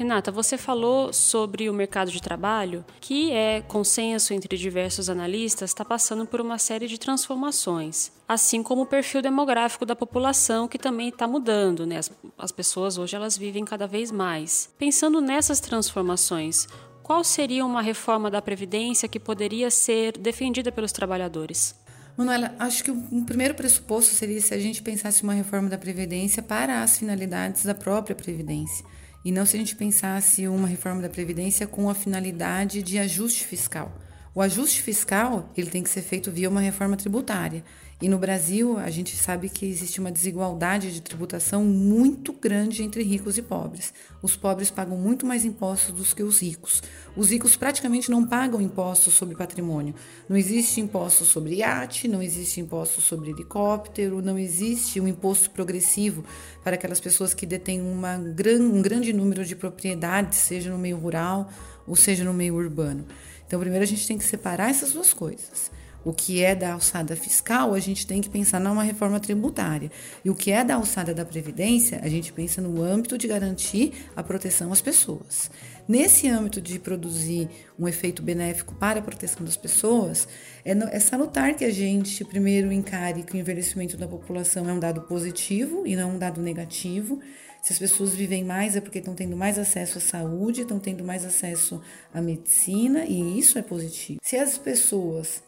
Renata, 0.01 0.31
você 0.31 0.57
falou 0.57 1.13
sobre 1.13 1.69
o 1.69 1.73
mercado 1.73 2.09
de 2.09 2.19
trabalho, 2.19 2.83
que 2.99 3.31
é 3.31 3.61
consenso 3.61 4.33
entre 4.33 4.57
diversos 4.57 5.11
analistas, 5.11 5.69
está 5.69 5.85
passando 5.85 6.25
por 6.25 6.41
uma 6.41 6.57
série 6.57 6.87
de 6.87 6.97
transformações, 6.97 8.11
assim 8.27 8.63
como 8.63 8.81
o 8.81 8.85
perfil 8.87 9.21
demográfico 9.21 9.85
da 9.85 9.95
população, 9.95 10.67
que 10.67 10.79
também 10.79 11.09
está 11.09 11.27
mudando. 11.27 11.85
Né? 11.85 11.99
As, 11.99 12.11
as 12.35 12.51
pessoas 12.51 12.97
hoje 12.97 13.15
elas 13.15 13.37
vivem 13.37 13.63
cada 13.63 13.85
vez 13.85 14.09
mais. 14.09 14.73
Pensando 14.75 15.21
nessas 15.21 15.59
transformações, 15.59 16.67
qual 17.03 17.23
seria 17.23 17.63
uma 17.63 17.83
reforma 17.83 18.31
da 18.31 18.41
Previdência 18.41 19.07
que 19.07 19.19
poderia 19.19 19.69
ser 19.69 20.17
defendida 20.17 20.71
pelos 20.71 20.91
trabalhadores? 20.91 21.75
Manuela, 22.17 22.55
acho 22.57 22.83
que 22.83 22.89
o 22.89 23.23
primeiro 23.23 23.53
pressuposto 23.53 24.15
seria 24.15 24.41
se 24.41 24.51
a 24.51 24.59
gente 24.59 24.81
pensasse 24.81 25.21
uma 25.21 25.33
reforma 25.33 25.69
da 25.69 25.77
Previdência 25.77 26.41
para 26.41 26.81
as 26.81 26.97
finalidades 26.97 27.63
da 27.63 27.75
própria 27.75 28.15
Previdência 28.15 28.83
e 29.23 29.31
não 29.31 29.45
se 29.45 29.55
a 29.55 29.59
gente 29.59 29.75
pensasse 29.75 30.47
uma 30.47 30.67
reforma 30.67 31.01
da 31.01 31.09
Previdência 31.09 31.67
com 31.67 31.89
a 31.89 31.95
finalidade 31.95 32.81
de 32.81 32.97
ajuste 32.97 33.45
fiscal. 33.45 33.91
O 34.33 34.41
ajuste 34.41 34.81
fiscal 34.81 35.51
ele 35.57 35.69
tem 35.69 35.83
que 35.83 35.89
ser 35.89 36.01
feito 36.01 36.31
via 36.31 36.49
uma 36.49 36.61
reforma 36.61 36.95
tributária. 36.95 37.63
E 38.01 38.09
no 38.09 38.17
Brasil, 38.17 38.79
a 38.79 38.89
gente 38.89 39.15
sabe 39.15 39.47
que 39.47 39.63
existe 39.63 39.99
uma 39.99 40.11
desigualdade 40.11 40.91
de 40.91 41.01
tributação 41.01 41.63
muito 41.63 42.33
grande 42.33 42.81
entre 42.81 43.03
ricos 43.03 43.37
e 43.37 43.43
pobres. 43.43 43.93
Os 44.23 44.35
pobres 44.35 44.71
pagam 44.71 44.97
muito 44.97 45.23
mais 45.23 45.45
impostos 45.45 45.93
do 45.93 46.15
que 46.15 46.23
os 46.23 46.41
ricos. 46.41 46.81
Os 47.15 47.29
ricos 47.29 47.55
praticamente 47.55 48.09
não 48.09 48.25
pagam 48.25 48.59
impostos 48.59 49.13
sobre 49.13 49.35
patrimônio. 49.35 49.93
Não 50.27 50.35
existe 50.35 50.81
imposto 50.81 51.25
sobre 51.25 51.57
iate, 51.57 52.07
não 52.07 52.23
existe 52.23 52.59
imposto 52.59 53.01
sobre 53.01 53.29
helicóptero, 53.29 54.19
não 54.19 54.39
existe 54.39 54.99
um 54.99 55.07
imposto 55.07 55.51
progressivo 55.51 56.25
para 56.63 56.77
aquelas 56.77 56.99
pessoas 56.99 57.35
que 57.35 57.45
detêm 57.45 57.81
uma 57.81 58.17
gran, 58.17 58.61
um 58.61 58.81
grande 58.81 59.13
número 59.13 59.45
de 59.45 59.55
propriedades, 59.55 60.39
seja 60.39 60.71
no 60.71 60.79
meio 60.79 60.97
rural 60.97 61.51
ou 61.85 61.95
seja 61.95 62.23
no 62.23 62.33
meio 62.33 62.55
urbano. 62.55 63.05
Então, 63.45 63.59
primeiro 63.59 63.83
a 63.83 63.87
gente 63.87 64.07
tem 64.07 64.17
que 64.17 64.23
separar 64.23 64.71
essas 64.71 64.93
duas 64.93 65.13
coisas. 65.13 65.69
O 66.03 66.11
que 66.11 66.43
é 66.43 66.55
da 66.55 66.73
alçada 66.73 67.15
fiscal, 67.15 67.73
a 67.73 67.79
gente 67.79 68.07
tem 68.07 68.21
que 68.21 68.29
pensar 68.29 68.59
numa 68.59 68.83
reforma 68.83 69.19
tributária. 69.19 69.91
E 70.25 70.29
o 70.29 70.35
que 70.35 70.51
é 70.51 70.63
da 70.63 70.75
alçada 70.75 71.13
da 71.13 71.23
Previdência, 71.23 71.99
a 72.01 72.09
gente 72.09 72.33
pensa 72.33 72.61
no 72.61 72.81
âmbito 72.81 73.17
de 73.17 73.27
garantir 73.27 73.93
a 74.15 74.23
proteção 74.23 74.71
às 74.71 74.81
pessoas. 74.81 75.51
Nesse 75.87 76.27
âmbito 76.27 76.61
de 76.61 76.79
produzir 76.79 77.49
um 77.77 77.87
efeito 77.87 78.23
benéfico 78.23 78.73
para 78.75 78.99
a 78.99 79.03
proteção 79.03 79.45
das 79.45 79.57
pessoas, 79.57 80.27
é, 80.65 80.71
é 80.71 80.99
salutar 80.99 81.55
que 81.55 81.65
a 81.65 81.71
gente 81.71 82.23
primeiro 82.25 82.71
encare 82.71 83.23
que 83.23 83.35
o 83.35 83.37
envelhecimento 83.37 83.97
da 83.97 84.07
população 84.07 84.69
é 84.69 84.73
um 84.73 84.79
dado 84.79 85.01
positivo 85.01 85.85
e 85.85 85.95
não 85.95 86.15
um 86.15 86.17
dado 86.17 86.41
negativo. 86.41 87.19
Se 87.61 87.73
as 87.73 87.79
pessoas 87.79 88.15
vivem 88.15 88.43
mais 88.43 88.75
é 88.75 88.81
porque 88.81 88.97
estão 88.97 89.13
tendo 89.13 89.37
mais 89.37 89.59
acesso 89.59 89.99
à 89.99 90.01
saúde, 90.01 90.61
estão 90.61 90.79
tendo 90.79 91.03
mais 91.03 91.23
acesso 91.23 91.79
à 92.11 92.19
medicina, 92.19 93.05
e 93.05 93.37
isso 93.37 93.59
é 93.59 93.61
positivo. 93.61 94.19
Se 94.23 94.35
as 94.35 94.57
pessoas 94.57 95.43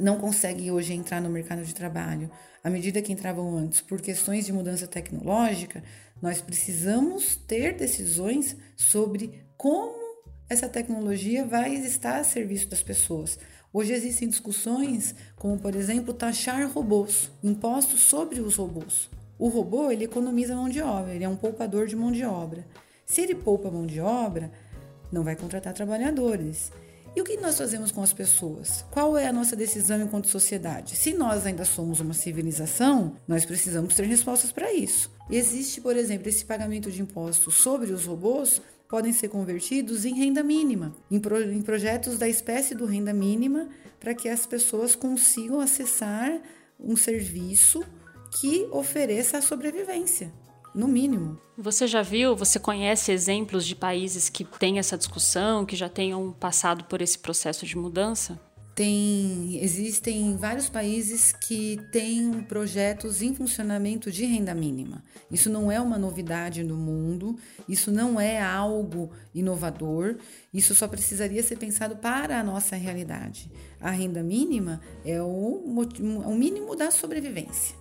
não 0.00 0.18
conseguem 0.18 0.70
hoje 0.70 0.92
entrar 0.92 1.20
no 1.20 1.30
mercado 1.30 1.62
de 1.64 1.74
trabalho 1.74 2.30
à 2.62 2.68
medida 2.68 3.00
que 3.00 3.12
entravam 3.12 3.56
antes 3.56 3.80
por 3.80 4.00
questões 4.00 4.44
de 4.44 4.52
mudança 4.52 4.86
tecnológica, 4.86 5.82
nós 6.20 6.40
precisamos 6.42 7.36
ter 7.36 7.74
decisões 7.74 8.56
sobre 8.76 9.42
como 9.56 9.98
essa 10.48 10.68
tecnologia 10.68 11.44
vai 11.44 11.74
estar 11.74 12.18
a 12.18 12.24
serviço 12.24 12.68
das 12.68 12.82
pessoas. 12.82 13.38
Hoje 13.72 13.92
existem 13.92 14.28
discussões 14.28 15.14
como, 15.36 15.58
por 15.58 15.74
exemplo, 15.74 16.12
taxar 16.12 16.70
robôs, 16.70 17.30
impostos 17.42 18.00
sobre 18.00 18.40
os 18.40 18.56
robôs. 18.56 19.08
O 19.38 19.48
robô 19.48 19.90
ele 19.90 20.04
economiza 20.04 20.54
mão 20.54 20.68
de 20.68 20.82
obra, 20.82 21.14
ele 21.14 21.24
é 21.24 21.28
um 21.28 21.36
poupador 21.36 21.86
de 21.86 21.96
mão 21.96 22.12
de 22.12 22.24
obra. 22.24 22.66
Se 23.06 23.22
ele 23.22 23.34
poupa 23.34 23.70
mão 23.70 23.86
de 23.86 24.00
obra, 24.00 24.50
não 25.10 25.24
vai 25.24 25.34
contratar 25.34 25.72
trabalhadores. 25.72 26.70
E 27.14 27.20
o 27.20 27.24
que 27.24 27.36
nós 27.36 27.58
fazemos 27.58 27.90
com 27.90 28.02
as 28.02 28.12
pessoas? 28.12 28.84
Qual 28.90 29.18
é 29.18 29.26
a 29.26 29.32
nossa 29.32 29.56
decisão 29.56 30.00
enquanto 30.00 30.28
sociedade? 30.28 30.94
Se 30.94 31.12
nós 31.12 31.44
ainda 31.44 31.64
somos 31.64 31.98
uma 31.98 32.14
civilização, 32.14 33.16
nós 33.26 33.44
precisamos 33.44 33.94
ter 33.94 34.04
respostas 34.04 34.52
para 34.52 34.72
isso. 34.72 35.10
Existe, 35.28 35.80
por 35.80 35.96
exemplo, 35.96 36.28
esse 36.28 36.44
pagamento 36.44 36.90
de 36.90 37.02
impostos 37.02 37.54
sobre 37.54 37.92
os 37.92 38.06
robôs 38.06 38.62
podem 38.88 39.12
ser 39.12 39.28
convertidos 39.28 40.04
em 40.04 40.14
renda 40.14 40.42
mínima, 40.42 40.94
em, 41.10 41.18
pro, 41.18 41.40
em 41.42 41.62
projetos 41.62 42.16
da 42.16 42.28
espécie 42.28 42.74
do 42.74 42.86
renda 42.86 43.12
mínima, 43.12 43.68
para 43.98 44.14
que 44.14 44.28
as 44.28 44.46
pessoas 44.46 44.94
consigam 44.94 45.60
acessar 45.60 46.40
um 46.78 46.96
serviço 46.96 47.84
que 48.40 48.68
ofereça 48.70 49.38
a 49.38 49.42
sobrevivência 49.42 50.32
no 50.74 50.88
mínimo. 50.88 51.38
Você 51.56 51.86
já 51.86 52.02
viu, 52.02 52.34
você 52.34 52.58
conhece 52.58 53.12
exemplos 53.12 53.66
de 53.66 53.74
países 53.74 54.28
que 54.28 54.44
têm 54.44 54.78
essa 54.78 54.96
discussão, 54.96 55.66
que 55.66 55.76
já 55.76 55.88
tenham 55.88 56.32
passado 56.32 56.84
por 56.84 57.02
esse 57.02 57.18
processo 57.18 57.66
de 57.66 57.76
mudança? 57.76 58.40
Tem, 58.74 59.58
existem 59.62 60.36
vários 60.36 60.68
países 60.70 61.32
que 61.32 61.78
têm 61.92 62.40
projetos 62.44 63.20
em 63.20 63.34
funcionamento 63.34 64.10
de 64.10 64.24
renda 64.24 64.54
mínima. 64.54 65.02
Isso 65.30 65.50
não 65.50 65.70
é 65.70 65.78
uma 65.80 65.98
novidade 65.98 66.62
no 66.62 66.76
mundo, 66.76 67.36
isso 67.68 67.90
não 67.90 68.18
é 68.18 68.40
algo 68.40 69.10
inovador, 69.34 70.16
isso 70.54 70.74
só 70.74 70.88
precisaria 70.88 71.42
ser 71.42 71.56
pensado 71.56 71.96
para 71.96 72.40
a 72.40 72.44
nossa 72.44 72.74
realidade. 72.74 73.50
A 73.80 73.90
renda 73.90 74.22
mínima 74.22 74.80
é 75.04 75.20
o, 75.20 75.26
o 75.26 76.34
mínimo 76.34 76.74
da 76.74 76.90
sobrevivência. 76.90 77.79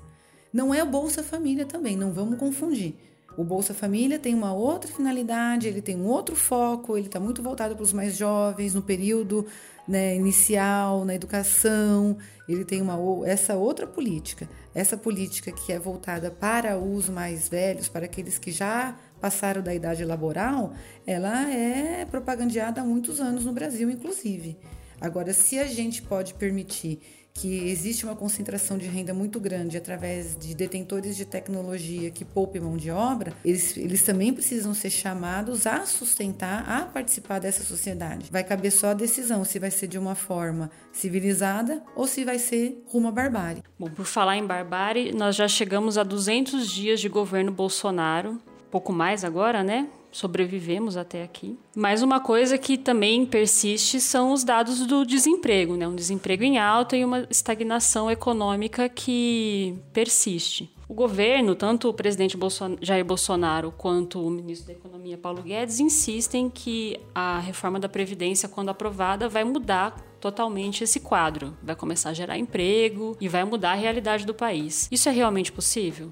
Não 0.51 0.73
é 0.73 0.83
o 0.83 0.85
Bolsa 0.87 1.23
Família 1.23 1.65
também, 1.65 1.95
não 1.95 2.11
vamos 2.11 2.39
confundir. 2.39 2.95
O 3.37 3.43
Bolsa 3.43 3.73
Família 3.73 4.19
tem 4.19 4.33
uma 4.33 4.51
outra 4.51 4.91
finalidade, 4.91 5.67
ele 5.67 5.81
tem 5.81 5.95
um 5.95 6.05
outro 6.05 6.35
foco, 6.35 6.97
ele 6.97 7.05
está 7.05 7.19
muito 7.19 7.41
voltado 7.41 7.75
para 7.75 7.83
os 7.83 7.93
mais 7.93 8.17
jovens, 8.17 8.73
no 8.73 8.81
período 8.81 9.45
né, 9.87 10.15
inicial, 10.15 11.05
na 11.05 11.15
educação. 11.15 12.17
Ele 12.49 12.65
tem 12.65 12.81
uma, 12.81 12.97
essa 13.25 13.55
outra 13.55 13.87
política, 13.87 14.49
essa 14.75 14.97
política 14.97 15.51
que 15.51 15.71
é 15.71 15.79
voltada 15.79 16.29
para 16.29 16.77
os 16.77 17.07
mais 17.07 17.47
velhos, 17.47 17.87
para 17.87 18.05
aqueles 18.05 18.37
que 18.37 18.51
já 18.51 18.97
passaram 19.21 19.61
da 19.61 19.73
idade 19.73 20.03
laboral, 20.03 20.73
ela 21.05 21.49
é 21.49 22.05
propagandeada 22.05 22.81
há 22.81 22.83
muitos 22.83 23.21
anos 23.21 23.45
no 23.45 23.53
Brasil, 23.53 23.89
inclusive. 23.89 24.57
Agora, 24.99 25.31
se 25.31 25.57
a 25.57 25.65
gente 25.65 26.01
pode 26.01 26.33
permitir 26.33 26.99
que 27.33 27.69
existe 27.69 28.05
uma 28.05 28.15
concentração 28.15 28.77
de 28.77 28.85
renda 28.85 29.13
muito 29.13 29.39
grande 29.39 29.77
através 29.77 30.37
de 30.37 30.53
detentores 30.53 31.15
de 31.15 31.25
tecnologia 31.25 32.09
que 32.11 32.25
poupem 32.25 32.61
mão 32.61 32.75
de 32.75 32.91
obra, 32.91 33.33
eles, 33.45 33.77
eles 33.77 34.03
também 34.03 34.33
precisam 34.33 34.73
ser 34.73 34.89
chamados 34.89 35.65
a 35.65 35.85
sustentar, 35.85 36.69
a 36.69 36.85
participar 36.85 37.39
dessa 37.39 37.63
sociedade. 37.63 38.29
Vai 38.31 38.43
caber 38.43 38.71
só 38.71 38.87
a 38.87 38.93
decisão 38.93 39.45
se 39.45 39.59
vai 39.59 39.71
ser 39.71 39.87
de 39.87 39.97
uma 39.97 40.15
forma 40.15 40.69
civilizada 40.91 41.81
ou 41.95 42.05
se 42.07 42.25
vai 42.25 42.39
ser 42.39 42.83
rumo 42.87 43.07
à 43.07 43.11
barbárie. 43.11 43.63
Bom, 43.77 43.89
por 43.89 44.05
falar 44.05 44.35
em 44.35 44.45
barbárie, 44.45 45.13
nós 45.13 45.35
já 45.35 45.47
chegamos 45.47 45.97
a 45.97 46.03
200 46.03 46.69
dias 46.69 46.99
de 46.99 47.07
governo 47.07 47.51
Bolsonaro, 47.51 48.39
pouco 48.69 48.91
mais 48.91 49.23
agora, 49.23 49.63
né? 49.63 49.87
Sobrevivemos 50.11 50.97
até 50.97 51.23
aqui. 51.23 51.57
Mas 51.75 52.01
uma 52.01 52.19
coisa 52.19 52.57
que 52.57 52.77
também 52.77 53.25
persiste 53.25 54.01
são 54.01 54.31
os 54.31 54.43
dados 54.43 54.85
do 54.85 55.05
desemprego, 55.05 55.75
né? 55.75 55.87
Um 55.87 55.95
desemprego 55.95 56.43
em 56.43 56.57
alta 56.57 56.97
e 56.97 57.05
uma 57.05 57.27
estagnação 57.29 58.09
econômica 58.09 58.89
que 58.89 59.75
persiste. 59.93 60.73
O 60.87 60.93
governo, 60.95 61.53
tanto 61.53 61.87
o 61.87 61.93
presidente 61.93 62.35
Jair 62.81 63.05
Bolsonaro 63.05 63.71
quanto 63.71 64.25
o 64.25 64.29
ministro 64.29 64.67
da 64.67 64.73
Economia 64.73 65.19
Paulo 65.19 65.43
Guedes 65.43 65.79
insistem 65.79 66.49
que 66.49 66.99
a 67.13 67.37
reforma 67.37 67.79
da 67.79 67.87
Previdência, 67.87 68.49
quando 68.49 68.69
aprovada, 68.69 69.29
vai 69.29 69.43
mudar 69.43 69.95
totalmente 70.19 70.83
esse 70.83 70.99
quadro. 70.99 71.55
Vai 71.61 71.75
começar 71.75 72.09
a 72.09 72.13
gerar 72.13 72.39
emprego 72.39 73.15
e 73.21 73.27
vai 73.27 73.43
mudar 73.43 73.73
a 73.73 73.75
realidade 73.75 74.25
do 74.25 74.33
país. 74.33 74.87
Isso 74.91 75.07
é 75.07 75.11
realmente 75.11 75.51
possível? 75.51 76.11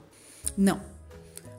Não. 0.56 0.97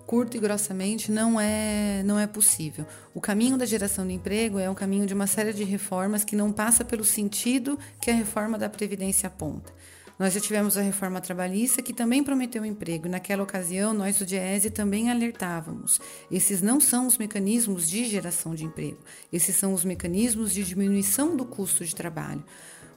Curto 0.09 0.39
e 0.39 0.41
grossamente, 0.41 1.13
não 1.13 1.39
é, 1.39 2.03
não 2.03 2.19
é 2.19 2.27
possível. 2.27 2.87
O 3.13 3.21
caminho 3.21 3.59
da 3.59 3.67
geração 3.67 4.07
de 4.07 4.15
emprego 4.15 4.59
é 4.59 4.71
um 4.71 4.75
caminho 4.75 5.05
de 5.05 5.13
uma 5.13 5.27
série 5.27 5.53
de 5.53 5.65
reformas 5.65 6.25
que 6.25 6.35
não 6.35 6.51
passa 6.51 6.83
pelo 6.83 7.05
sentido 7.05 7.79
que 8.01 8.11
a 8.11 8.15
reforma 8.15 8.57
da 8.57 8.71
Previdência 8.71 9.27
aponta. 9.27 9.71
Nós 10.19 10.33
já 10.33 10.41
tivemos 10.41 10.79
a 10.79 10.81
reforma 10.81 11.21
trabalhista 11.21 11.83
que 11.83 11.93
também 11.93 12.25
prometeu 12.25 12.65
emprego. 12.65 13.07
Naquela 13.07 13.43
ocasião, 13.43 13.93
nós 13.93 14.19
do 14.19 14.25
Diese 14.25 14.71
também 14.71 15.11
alertávamos. 15.11 16.01
Esses 16.31 16.63
não 16.63 16.81
são 16.81 17.07
os 17.07 17.19
mecanismos 17.19 17.87
de 17.87 18.07
geração 18.07 18.55
de 18.55 18.65
emprego, 18.65 18.99
esses 19.31 19.57
são 19.57 19.75
os 19.75 19.85
mecanismos 19.85 20.55
de 20.55 20.65
diminuição 20.65 21.37
do 21.37 21.45
custo 21.45 21.85
de 21.85 21.95
trabalho. 21.95 22.43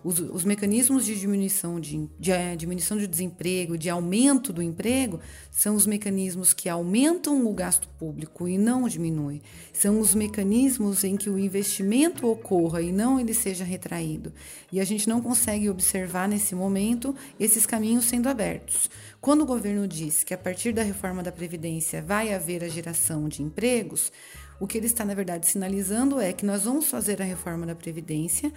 Os, 0.03 0.19
os, 0.19 0.43
mecanismos 0.43 1.05
de 1.05 1.19
diminuição 1.19 1.79
de, 1.79 2.09
de, 2.19 2.31
é, 2.31 2.55
diminuição 2.55 2.97
de 2.97 3.05
desemprego, 3.05 3.77
de 3.77 3.89
aumento 3.89 4.51
do 4.51 4.61
emprego, 4.61 5.19
são 5.51 5.75
os 5.75 5.85
mecanismos 5.85 6.53
que 6.53 6.67
aumentam 6.67 7.45
o 7.45 7.53
gasto 7.53 7.87
público 7.99 8.47
e 8.47 8.57
não 8.57 8.87
diminuem. 8.87 9.41
São 9.71 9.99
os 9.99 10.15
mecanismos 10.15 11.03
em 11.03 11.15
que 11.15 11.29
o 11.29 11.37
investimento 11.37 12.27
ocorra 12.27 12.81
e 12.81 12.91
não 12.91 13.19
ele 13.19 13.33
seja 13.33 13.63
retraído. 13.63 14.33
E 14.71 14.79
a 14.79 14.83
gente 14.83 15.07
não 15.07 15.21
consegue 15.21 15.69
observar 15.69 16.27
nesse 16.27 16.55
momento 16.55 17.15
esses 17.39 17.65
caminhos 17.65 18.05
sendo 18.05 18.27
abertos. 18.27 18.89
Quando 19.19 19.41
o 19.41 19.45
governo 19.45 19.87
diz 19.87 20.23
que 20.23 20.33
a 20.33 20.37
partir 20.37 20.73
da 20.73 20.81
reforma 20.81 21.21
da 21.21 21.31
Previdência 21.31 22.01
vai 22.01 22.33
haver 22.33 22.63
a 22.63 22.67
geração 22.67 23.29
de 23.29 23.43
empregos, 23.43 24.11
o 24.59 24.65
que 24.65 24.77
ele 24.77 24.87
está, 24.87 25.05
na 25.05 25.13
verdade, 25.13 25.47
sinalizando 25.47 26.19
é 26.19 26.33
que 26.33 26.45
nós 26.45 26.63
vamos 26.63 26.87
fazer 26.87 27.21
a 27.21 27.25
reforma 27.25 27.65
da 27.65 27.75
Previdência 27.75 28.51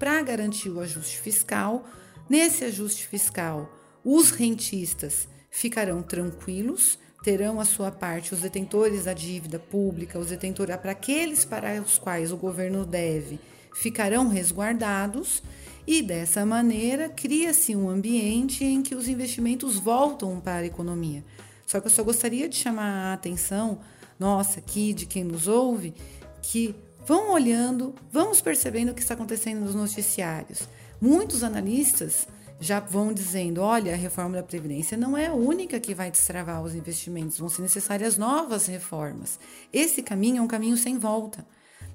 para 0.00 0.22
garantir 0.22 0.70
o 0.70 0.80
ajuste 0.80 1.18
fiscal. 1.18 1.84
Nesse 2.28 2.64
ajuste 2.64 3.06
fiscal, 3.06 3.70
os 4.02 4.30
rentistas 4.30 5.28
ficarão 5.50 6.02
tranquilos, 6.02 6.98
terão 7.22 7.60
a 7.60 7.66
sua 7.66 7.90
parte 7.90 8.32
os 8.32 8.40
detentores 8.40 9.04
da 9.04 9.12
dívida 9.12 9.58
pública, 9.58 10.18
os 10.18 10.28
detentores 10.28 10.74
para 10.76 10.92
aqueles 10.92 11.44
para 11.44 11.82
os 11.82 11.98
quais 11.98 12.32
o 12.32 12.36
governo 12.38 12.86
deve, 12.86 13.38
ficarão 13.74 14.28
resguardados 14.28 15.42
e 15.86 16.00
dessa 16.00 16.46
maneira 16.46 17.10
cria-se 17.10 17.76
um 17.76 17.90
ambiente 17.90 18.64
em 18.64 18.82
que 18.82 18.94
os 18.94 19.06
investimentos 19.06 19.76
voltam 19.76 20.40
para 20.40 20.60
a 20.60 20.66
economia. 20.66 21.22
Só 21.66 21.78
que 21.78 21.88
eu 21.88 21.90
só 21.90 22.02
gostaria 22.02 22.48
de 22.48 22.56
chamar 22.56 23.10
a 23.10 23.12
atenção 23.12 23.80
nossa 24.18 24.60
aqui 24.60 24.94
de 24.94 25.04
quem 25.04 25.24
nos 25.24 25.46
ouve 25.46 25.94
que 26.42 26.74
Vão 27.06 27.32
olhando, 27.32 27.94
vamos 28.12 28.40
percebendo 28.40 28.90
o 28.90 28.94
que 28.94 29.00
está 29.00 29.14
acontecendo 29.14 29.60
nos 29.60 29.74
noticiários. 29.74 30.68
Muitos 31.00 31.42
analistas 31.42 32.26
já 32.60 32.78
vão 32.78 33.12
dizendo: 33.12 33.62
olha, 33.62 33.94
a 33.94 33.96
reforma 33.96 34.36
da 34.36 34.42
Previdência 34.42 34.96
não 34.96 35.16
é 35.16 35.26
a 35.26 35.34
única 35.34 35.80
que 35.80 35.94
vai 35.94 36.10
destravar 36.10 36.62
os 36.62 36.74
investimentos, 36.74 37.38
vão 37.38 37.48
ser 37.48 37.62
necessárias 37.62 38.18
novas 38.18 38.66
reformas. 38.66 39.40
Esse 39.72 40.02
caminho 40.02 40.38
é 40.38 40.42
um 40.42 40.46
caminho 40.46 40.76
sem 40.76 40.98
volta, 40.98 41.46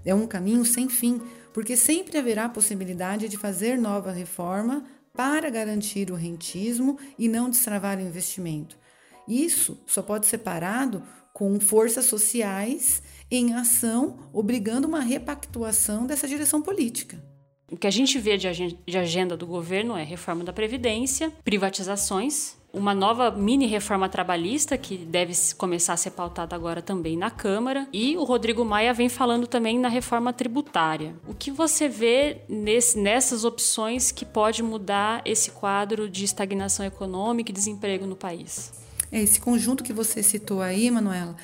é 0.03 0.13
um 0.13 0.25
caminho 0.25 0.65
sem 0.65 0.89
fim, 0.89 1.21
porque 1.53 1.77
sempre 1.77 2.17
haverá 2.17 2.49
possibilidade 2.49 3.29
de 3.29 3.37
fazer 3.37 3.77
nova 3.77 4.11
reforma 4.11 4.83
para 5.13 5.49
garantir 5.49 6.11
o 6.11 6.15
rentismo 6.15 6.97
e 7.17 7.29
não 7.29 7.49
destravar 7.49 7.99
o 7.99 8.01
investimento. 8.01 8.77
Isso 9.27 9.79
só 9.85 10.01
pode 10.01 10.25
ser 10.25 10.39
parado 10.39 11.01
com 11.31 11.59
forças 11.59 12.05
sociais 12.05 13.01
em 13.29 13.53
ação, 13.53 14.29
obrigando 14.31 14.87
uma 14.87 14.99
repactuação 14.99 16.05
dessa 16.05 16.27
direção 16.27 16.61
política. 16.61 17.23
O 17.71 17.75
que 17.75 17.87
a 17.87 17.91
gente 17.91 18.19
vê 18.19 18.37
de 18.37 18.97
agenda 18.97 19.35
do 19.35 19.47
governo 19.47 19.97
é 19.97 20.03
reforma 20.03 20.43
da 20.43 20.53
Previdência, 20.53 21.31
privatizações, 21.43 22.55
uma 22.71 22.93
nova 22.93 23.31
mini 23.31 23.65
reforma 23.65 24.09
trabalhista 24.09 24.77
que 24.77 24.97
deve 24.97 25.33
começar 25.57 25.93
a 25.93 25.97
ser 25.97 26.11
pautada 26.11 26.55
agora 26.55 26.81
também 26.81 27.17
na 27.17 27.31
Câmara 27.31 27.87
e 27.91 28.17
o 28.17 28.23
Rodrigo 28.23 28.65
Maia 28.65 28.93
vem 28.93 29.07
falando 29.07 29.47
também 29.47 29.79
na 29.79 29.87
reforma 29.87 30.33
tributária. 30.33 31.15
O 31.25 31.33
que 31.33 31.49
você 31.49 31.87
vê 31.87 32.41
nesse, 32.49 32.99
nessas 32.99 33.45
opções 33.45 34.11
que 34.11 34.25
pode 34.25 34.61
mudar 34.61 35.21
esse 35.25 35.51
quadro 35.51 36.09
de 36.09 36.25
estagnação 36.25 36.85
econômica 36.85 37.49
e 37.49 37.53
desemprego 37.53 38.05
no 38.05 38.15
país? 38.15 38.73
É 39.09 39.21
esse 39.21 39.39
conjunto 39.39 39.83
que 39.83 39.93
você 39.93 40.21
citou 40.21 40.61
aí, 40.61 40.91
Manuela, 40.91 41.35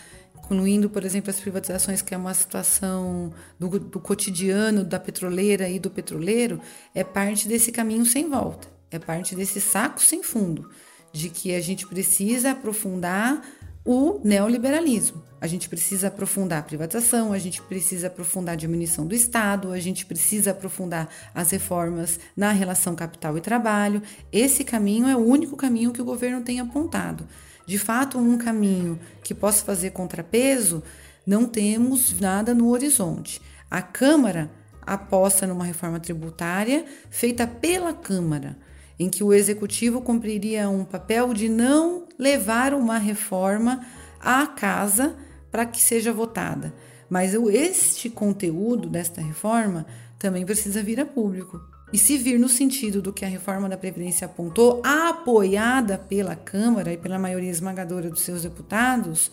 incluindo, 0.44 0.90
por 0.90 1.06
exemplo, 1.06 1.30
as 1.30 1.40
privatizações, 1.40 2.02
que 2.02 2.14
é 2.14 2.18
uma 2.18 2.34
situação 2.34 3.32
do, 3.60 3.80
do 3.80 4.00
cotidiano 4.00 4.84
da 4.84 5.00
petroleira 5.00 5.70
e 5.70 5.80
do 5.80 5.90
petroleiro, 5.90 6.60
é 6.94 7.04
parte 7.04 7.48
desse 7.48 7.72
caminho 7.72 8.06
sem 8.06 8.30
volta, 8.30 8.68
é 8.90 9.00
parte 9.00 9.36
desse 9.36 9.62
saco 9.62 10.02
sem 10.02 10.22
fundo, 10.22 10.70
de 11.14 11.30
que 11.30 11.56
a 11.56 11.62
gente 11.62 11.88
precisa 11.88 12.52
aprofundar 12.52 13.42
o 13.86 14.20
neoliberalismo. 14.24 15.24
A 15.40 15.48
gente 15.48 15.68
precisa 15.68 16.10
aprofundar 16.10 16.60
a 16.60 16.64
privatização, 16.64 17.34
a 17.34 17.40
gente 17.40 17.62
precisa 17.64 18.08
aprofundar 18.08 18.54
a 18.54 18.56
diminuição 18.56 19.08
do 19.08 19.16
Estado, 19.16 19.72
a 19.72 19.80
gente 19.80 20.06
precisa 20.06 20.52
aprofundar 20.52 21.10
as 21.34 21.50
reformas 21.50 22.20
na 22.38 22.52
relação 22.52 22.94
capital 22.94 23.36
e 23.38 23.42
trabalho. 23.42 24.04
Esse 24.32 24.64
caminho 24.64 25.08
é 25.08 25.16
o 25.16 25.26
único 25.26 25.58
caminho 25.58 25.92
que 25.92 26.02
o 26.02 26.06
governo 26.06 26.42
tem 26.42 26.60
apontado 26.60 27.28
de 27.66 27.78
fato 27.78 28.18
um 28.18 28.38
caminho 28.38 29.00
que 29.24 29.34
possa 29.34 29.64
fazer 29.64 29.92
contrapeso, 29.92 30.84
não 31.26 31.46
temos 31.46 32.20
nada 32.20 32.54
no 32.54 32.70
horizonte. 32.70 33.42
A 33.70 33.82
Câmara 33.82 34.50
aposta 34.82 35.46
numa 35.48 35.64
reforma 35.64 36.00
tributária 36.00 36.86
feita 37.10 37.46
pela 37.46 37.94
Câmara, 37.94 38.58
em 39.00 39.10
que 39.10 39.24
o 39.24 39.34
executivo 39.34 40.02
cumpriria 40.02 40.70
um 40.70 40.84
papel 40.84 41.34
de 41.34 41.48
não 41.48 42.08
levar 42.18 42.74
uma 42.74 42.98
reforma 42.98 43.86
à 44.20 44.46
casa 44.46 45.16
para 45.52 45.66
que 45.66 45.82
seja 45.82 46.14
votada. 46.14 46.74
Mas 47.10 47.34
este 47.34 48.10
conteúdo 48.10 48.88
desta 48.88 49.22
reforma 49.22 49.86
também 50.18 50.46
precisa 50.46 50.84
vir 50.84 51.00
a 51.00 51.06
público. 51.06 51.71
E 51.94 51.98
se 51.98 52.18
vir 52.18 52.40
no 52.40 52.48
sentido 52.48 53.02
do 53.02 53.12
que 53.12 53.26
a 53.26 53.28
reforma 53.28 53.68
da 53.68 53.78
Previdência 53.78 54.26
apontou, 54.26 54.82
apoiada 54.84 55.98
pela 55.98 56.36
Câmara 56.36 56.94
e 56.94 56.98
pela 56.98 57.20
maioria 57.20 57.50
esmagadora 57.50 58.10
dos 58.10 58.22
seus 58.22 58.44
deputados, 58.44 59.30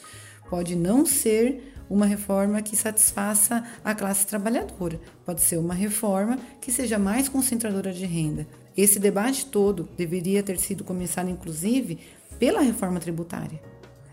pode 0.50 0.74
não 0.74 1.06
ser 1.06 1.72
uma 1.88 2.04
reforma 2.04 2.60
que 2.60 2.76
satisfaça 2.76 3.64
a 3.84 3.94
classe 3.94 4.26
trabalhadora. 4.26 5.00
Pode 5.24 5.40
ser 5.40 5.56
uma 5.56 5.72
reforma 5.72 6.36
que 6.60 6.72
seja 6.72 6.98
mais 6.98 7.28
concentradora 7.28 7.92
de 7.92 8.04
renda. 8.04 8.46
Esse 8.76 8.98
debate 8.98 9.46
todo 9.46 9.88
deveria 9.96 10.42
ter 10.42 10.58
sido 10.58 10.82
começado, 10.82 11.30
inclusive, 11.30 11.98
pela 12.38 12.60
reforma 12.60 13.00
tributária 13.00 13.60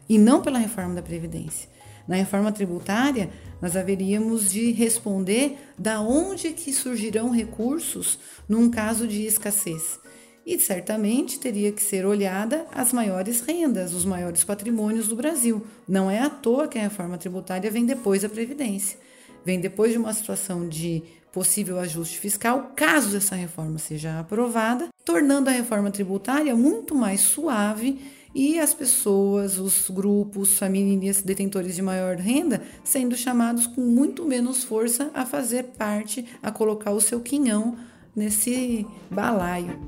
e 0.07 0.17
não 0.17 0.41
pela 0.41 0.59
reforma 0.59 0.93
da 0.95 1.01
Previdência. 1.01 1.74
Na 2.07 2.15
reforma 2.15 2.51
tributária, 2.51 3.29
nós 3.61 3.75
haveríamos 3.75 4.51
de 4.51 4.71
responder 4.71 5.57
da 5.77 6.01
onde 6.01 6.51
que 6.51 6.71
surgirão 6.71 7.31
recursos 7.31 8.19
num 8.47 8.69
caso 8.69 9.07
de 9.07 9.25
escassez. 9.25 9.99
E 10.45 10.59
certamente 10.59 11.39
teria 11.39 11.71
que 11.71 11.81
ser 11.81 12.05
olhada 12.05 12.67
as 12.71 12.93
maiores 12.93 13.41
rendas, 13.41 13.93
os 13.93 14.05
maiores 14.05 14.43
patrimônios 14.43 15.07
do 15.07 15.15
Brasil. 15.15 15.65
Não 15.87 16.11
é 16.11 16.19
à 16.19 16.29
toa 16.29 16.67
que 16.67 16.77
a 16.77 16.83
reforma 16.83 17.17
tributária 17.17 17.71
vem 17.71 17.85
depois 17.85 18.21
da 18.21 18.29
Previdência. 18.29 18.99
Vem 19.43 19.59
depois 19.59 19.91
de 19.91 19.97
uma 19.97 20.13
situação 20.13 20.67
de 20.67 21.01
possível 21.31 21.79
ajuste 21.79 22.17
fiscal, 22.17 22.71
caso 22.75 23.17
essa 23.17 23.35
reforma 23.35 23.77
seja 23.77 24.19
aprovada, 24.19 24.87
tornando 25.03 25.49
a 25.49 25.53
reforma 25.53 25.91
tributária 25.91 26.55
muito 26.55 26.95
mais 26.95 27.21
suave 27.21 27.99
e 28.35 28.59
as 28.59 28.73
pessoas, 28.73 29.57
os 29.57 29.89
grupos, 29.89 30.57
famílias 30.57 31.21
detentores 31.21 31.73
de 31.73 31.81
maior 31.81 32.17
renda 32.17 32.61
sendo 32.83 33.15
chamados 33.15 33.65
com 33.65 33.79
muito 33.79 34.25
menos 34.25 34.65
força 34.65 35.09
a 35.13 35.25
fazer 35.25 35.63
parte, 35.77 36.25
a 36.43 36.51
colocar 36.51 36.91
o 36.91 36.99
seu 36.99 37.21
quinhão 37.21 37.77
nesse 38.13 38.85
balaio. 39.09 39.79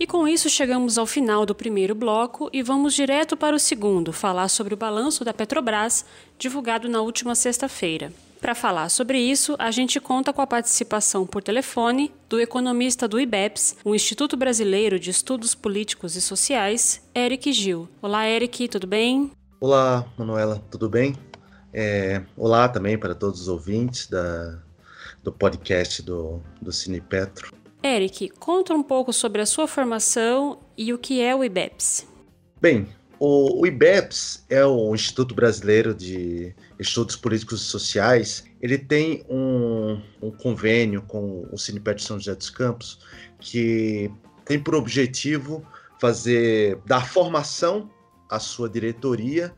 E 0.00 0.06
com 0.06 0.26
isso 0.26 0.50
chegamos 0.50 0.98
ao 0.98 1.06
final 1.06 1.46
do 1.46 1.54
primeiro 1.54 1.94
bloco 1.94 2.50
e 2.52 2.62
vamos 2.62 2.92
direto 2.92 3.36
para 3.36 3.54
o 3.54 3.60
segundo, 3.60 4.12
falar 4.12 4.48
sobre 4.48 4.74
o 4.74 4.76
balanço 4.76 5.24
da 5.24 5.32
Petrobras, 5.32 6.04
divulgado 6.36 6.88
na 6.88 7.00
última 7.00 7.36
sexta-feira. 7.36 8.12
Para 8.44 8.54
falar 8.54 8.90
sobre 8.90 9.18
isso, 9.18 9.56
a 9.58 9.70
gente 9.70 9.98
conta 9.98 10.30
com 10.30 10.42
a 10.42 10.46
participação 10.46 11.26
por 11.26 11.42
telefone 11.42 12.12
do 12.28 12.38
economista 12.38 13.08
do 13.08 13.18
IBEPS, 13.18 13.76
o 13.82 13.94
Instituto 13.94 14.36
Brasileiro 14.36 15.00
de 15.00 15.08
Estudos 15.08 15.54
Políticos 15.54 16.14
e 16.14 16.20
Sociais, 16.20 17.02
Eric 17.16 17.50
Gil. 17.54 17.88
Olá, 18.02 18.28
Eric, 18.28 18.68
tudo 18.68 18.86
bem? 18.86 19.32
Olá, 19.58 20.04
Manuela, 20.18 20.62
tudo 20.70 20.90
bem? 20.90 21.16
É, 21.72 22.20
olá 22.36 22.68
também 22.68 22.98
para 22.98 23.14
todos 23.14 23.40
os 23.40 23.48
ouvintes 23.48 24.08
da, 24.08 24.58
do 25.22 25.32
podcast 25.32 26.02
do, 26.02 26.42
do 26.60 26.70
Cine 26.70 27.00
Petro. 27.00 27.50
Eric, 27.82 28.28
conta 28.38 28.74
um 28.74 28.82
pouco 28.82 29.10
sobre 29.10 29.40
a 29.40 29.46
sua 29.46 29.66
formação 29.66 30.58
e 30.76 30.92
o 30.92 30.98
que 30.98 31.22
é 31.22 31.34
o 31.34 31.42
IBEPS. 31.42 32.06
Bem, 32.60 32.88
o, 33.18 33.62
o 33.62 33.66
IBEPS 33.66 34.44
é 34.50 34.62
o 34.66 34.94
Instituto 34.94 35.34
Brasileiro 35.34 35.94
de 35.94 36.54
Estudos 36.78 37.16
Políticos 37.16 37.62
e 37.62 37.64
Sociais. 37.64 38.44
Ele 38.60 38.78
tem 38.78 39.24
um, 39.28 40.00
um 40.20 40.30
convênio 40.30 41.02
com 41.02 41.46
o 41.50 41.58
Cine 41.58 41.80
Petro 41.80 42.02
São 42.02 42.18
José 42.18 42.34
dos 42.34 42.50
Campos 42.50 42.98
que 43.40 44.10
tem 44.44 44.58
por 44.58 44.74
objetivo 44.74 45.66
fazer 46.00 46.78
dar 46.86 47.06
formação 47.06 47.90
à 48.30 48.38
sua 48.38 48.68
diretoria, 48.68 49.54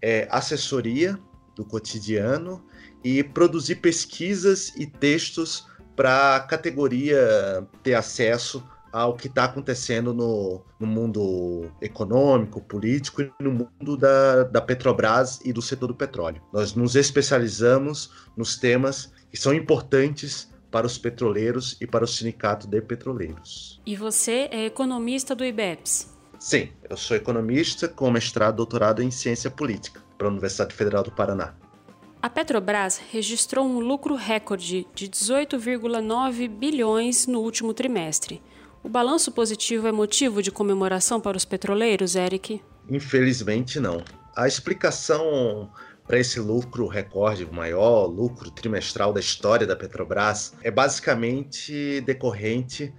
é, 0.00 0.26
assessoria 0.30 1.18
do 1.54 1.64
cotidiano 1.64 2.64
e 3.04 3.22
produzir 3.22 3.76
pesquisas 3.76 4.74
e 4.76 4.86
textos 4.86 5.66
para 5.96 6.36
a 6.36 6.40
categoria 6.40 7.66
ter 7.82 7.94
acesso 7.94 8.66
ao 8.92 9.14
que 9.16 9.26
está 9.26 9.44
acontecendo 9.44 10.12
no, 10.12 10.62
no, 10.78 10.86
mundo 10.86 11.72
econômico, 11.80 12.60
político 12.60 13.22
e 13.22 13.32
no 13.40 13.50
mundo 13.50 13.96
da, 13.96 14.44
da 14.44 14.60
Petrobras 14.60 15.40
e 15.44 15.52
do 15.52 15.62
setor 15.62 15.86
do 15.86 15.94
petróleo. 15.94 16.42
Nós 16.52 16.74
nos 16.74 16.94
especializamos 16.94 18.10
nos 18.36 18.56
temas 18.56 19.10
que 19.30 19.36
são 19.36 19.54
importantes 19.54 20.52
para 20.70 20.86
os 20.86 20.98
petroleiros 20.98 21.76
e 21.80 21.86
para 21.86 22.04
o 22.04 22.08
sindicato 22.08 22.66
de 22.66 22.80
petroleiros. 22.80 23.80
E 23.84 23.96
você 23.96 24.48
é 24.50 24.66
economista 24.66 25.34
do 25.34 25.44
IBEPS? 25.44 26.12
Sim, 26.38 26.70
eu 26.88 26.96
sou 26.96 27.16
economista 27.16 27.88
com 27.88 28.10
mestrado 28.10 28.54
e 28.54 28.56
doutorado 28.56 29.02
em 29.02 29.10
ciência 29.10 29.50
política 29.50 30.02
para 30.18 30.26
a 30.26 30.30
Universidade 30.30 30.74
Federal 30.74 31.02
do 31.02 31.12
Paraná. 31.12 31.54
A 32.22 32.30
Petrobras 32.30 33.00
registrou 33.10 33.66
um 33.66 33.80
lucro 33.80 34.14
recorde 34.14 34.86
de 34.94 35.08
18,9 35.08 36.48
bilhões 36.48 37.26
no 37.26 37.40
último 37.40 37.74
trimestre. 37.74 38.40
O 38.84 38.88
balanço 38.88 39.30
positivo 39.30 39.86
é 39.86 39.92
motivo 39.92 40.42
de 40.42 40.50
comemoração 40.50 41.20
para 41.20 41.36
os 41.36 41.44
petroleiros, 41.44 42.16
Eric? 42.16 42.60
Infelizmente 42.90 43.78
não. 43.78 44.02
A 44.34 44.48
explicação 44.48 45.70
para 46.06 46.18
esse 46.18 46.40
lucro 46.40 46.88
recorde, 46.88 47.44
o 47.44 47.54
maior 47.54 48.06
lucro 48.06 48.50
trimestral 48.50 49.12
da 49.12 49.20
história 49.20 49.66
da 49.66 49.76
Petrobras, 49.76 50.54
é 50.62 50.70
basicamente 50.70 52.00
decorrente 52.00 52.92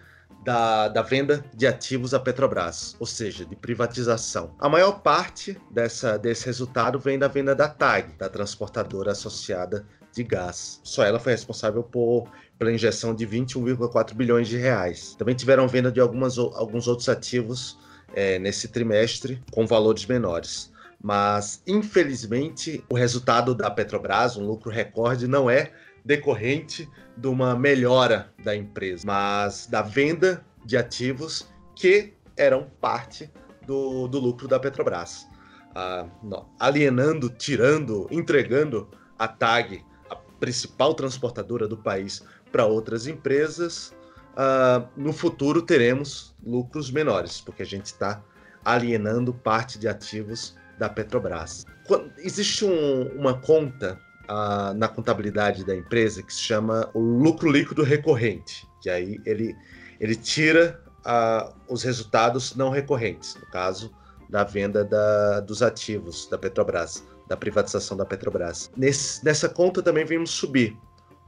da, 0.44 0.88
da, 0.88 1.02
venda 1.02 1.44
de 1.54 1.68
ativos 1.68 2.14
à 2.14 2.20
Petrobras, 2.20 2.96
ou 3.00 3.06
seja, 3.06 3.46
de 3.46 3.56
privatização. 3.56 4.56
A 4.60 4.70
maior 4.70 5.02
parte 5.02 5.58
dessa, 5.70 6.18
desse 6.18 6.46
resultado 6.46 6.98
vem 6.98 7.20
da 7.20 7.28
venda 7.28 7.54
da 7.54 7.68
TAG, 7.68 8.14
da 8.18 8.30
transportadora 8.30 9.12
associada 9.12 9.86
de 10.14 10.24
gás. 10.24 10.80
Só 10.84 11.04
ela 11.04 11.20
foi 11.20 11.32
responsável 11.32 11.84
por, 11.84 12.30
pela 12.64 12.74
injeção 12.74 13.14
de 13.14 13.28
21,4 13.28 14.14
bilhões 14.14 14.48
de 14.48 14.58
reais. 14.58 15.16
Também 15.16 15.36
tiveram 15.36 15.68
venda 15.68 15.92
de 15.92 16.00
algumas, 16.00 16.38
alguns 16.38 16.88
outros 16.88 17.10
ativos 17.10 17.78
é, 18.16 18.40
nesse 18.40 18.70
trimestre 18.70 19.42
com 19.52 19.68
valores 19.68 20.06
menores 20.06 20.74
mas 21.04 21.62
infelizmente 21.68 22.82
o 22.90 22.96
resultado 22.96 23.54
da 23.54 23.70
Petrobras, 23.70 24.38
um 24.38 24.48
lucro 24.48 24.72
recorde, 24.72 25.28
não 25.28 25.50
é 25.50 25.74
decorrente 26.06 26.90
de 27.18 27.28
uma 27.28 27.56
melhora 27.56 28.32
da 28.42 28.56
empresa, 28.56 29.04
mas 29.06 29.68
da 29.68 29.82
venda 29.82 30.46
de 30.66 30.78
ativos 30.78 31.46
que 31.76 32.14
eram 32.38 32.72
parte 32.80 33.30
do, 33.68 34.08
do 34.08 34.18
lucro 34.18 34.48
da 34.48 34.58
Petrobras. 34.58 35.28
Ah, 35.76 36.06
alienando, 36.58 37.30
tirando, 37.30 38.08
entregando 38.10 38.88
a 39.20 39.28
TAG, 39.28 39.84
a 40.10 40.16
principal 40.16 40.94
transportadora 40.94 41.68
do 41.68 41.78
país, 41.78 42.24
para 42.54 42.66
outras 42.66 43.08
empresas, 43.08 43.94
ah, 44.36 44.86
no 44.96 45.14
futuro 45.14 45.62
teremos 45.62 46.36
lucros 46.46 46.90
menores, 46.90 47.42
porque 47.42 47.62
a 47.62 47.66
gente 47.66 47.88
está 47.88 48.24
alienando 48.66 49.34
parte 49.34 49.78
de 49.78 49.88
ativos 49.88 50.56
da 50.80 50.90
Petrobras. 50.90 51.66
Quando, 51.88 52.12
existe 52.18 52.66
um, 52.66 53.08
uma 53.20 53.40
conta 53.40 54.00
uh, 54.24 54.74
na 54.74 54.88
contabilidade 54.88 55.66
da 55.66 55.76
empresa 55.76 56.24
que 56.24 56.34
se 56.34 56.40
chama 56.40 56.90
o 56.94 57.00
lucro 57.00 57.52
líquido 57.52 57.84
recorrente, 57.84 58.68
que 58.82 58.90
aí 58.90 59.20
ele, 59.26 59.56
ele 60.00 60.16
tira 60.16 60.82
uh, 61.06 61.54
os 61.68 61.84
resultados 61.84 62.56
não 62.56 62.70
recorrentes, 62.70 63.36
no 63.36 63.46
caso 63.48 63.92
da 64.30 64.44
venda 64.44 64.84
da, 64.84 65.42
dos 65.42 65.62
ativos 65.62 66.28
da 66.28 66.38
Petrobras, 66.38 67.04
da 67.28 67.38
privatização 67.38 67.96
da 67.98 68.06
Petrobras. 68.06 68.72
Nesse, 68.76 69.24
nessa 69.24 69.48
conta 69.48 69.84
também 69.84 70.06
vimos 70.06 70.32
subir 70.32 70.76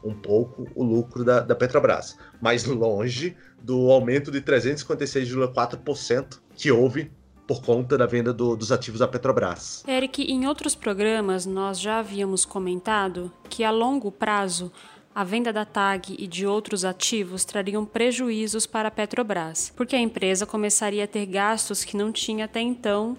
um 0.06 0.14
pouco 0.14 0.68
o 0.76 0.84
lucro 0.84 1.24
da, 1.24 1.40
da 1.40 1.56
Petrobras, 1.56 2.18
mas 2.42 2.64
longe 2.66 3.36
do 3.62 3.92
aumento 3.92 4.32
de 4.32 4.42
356,4% 4.42 6.40
que 6.56 6.72
houve 6.72 7.12
por 7.48 7.62
conta 7.62 7.98
da 7.98 8.06
venda 8.06 8.34
do, 8.34 8.56
dos 8.56 8.72
ativos 8.72 9.00
da 9.00 9.08
Petrobras. 9.08 9.84
Eric, 9.88 10.24
em 10.24 10.48
outros 10.48 10.76
programas 10.76 11.46
nós 11.46 11.80
já 11.80 12.00
havíamos 12.00 12.46
comentado 12.46 13.32
que 13.50 13.64
a 13.64 13.72
longo 13.72 14.12
prazo 14.12 14.72
a 15.14 15.24
venda 15.24 15.54
da 15.54 15.64
TAG 15.64 16.14
e 16.20 16.28
de 16.28 16.46
outros 16.46 16.84
ativos 16.84 17.46
trariam 17.46 17.86
prejuízos 17.86 18.66
para 18.66 18.90
a 18.90 18.92
Petrobras, 18.92 19.72
porque 19.74 19.96
a 19.96 20.00
empresa 20.00 20.46
começaria 20.46 21.06
a 21.06 21.08
ter 21.08 21.26
gastos 21.26 21.86
que 21.86 21.96
não 21.96 22.12
tinha 22.12 22.44
até 22.44 22.60
então, 22.60 23.16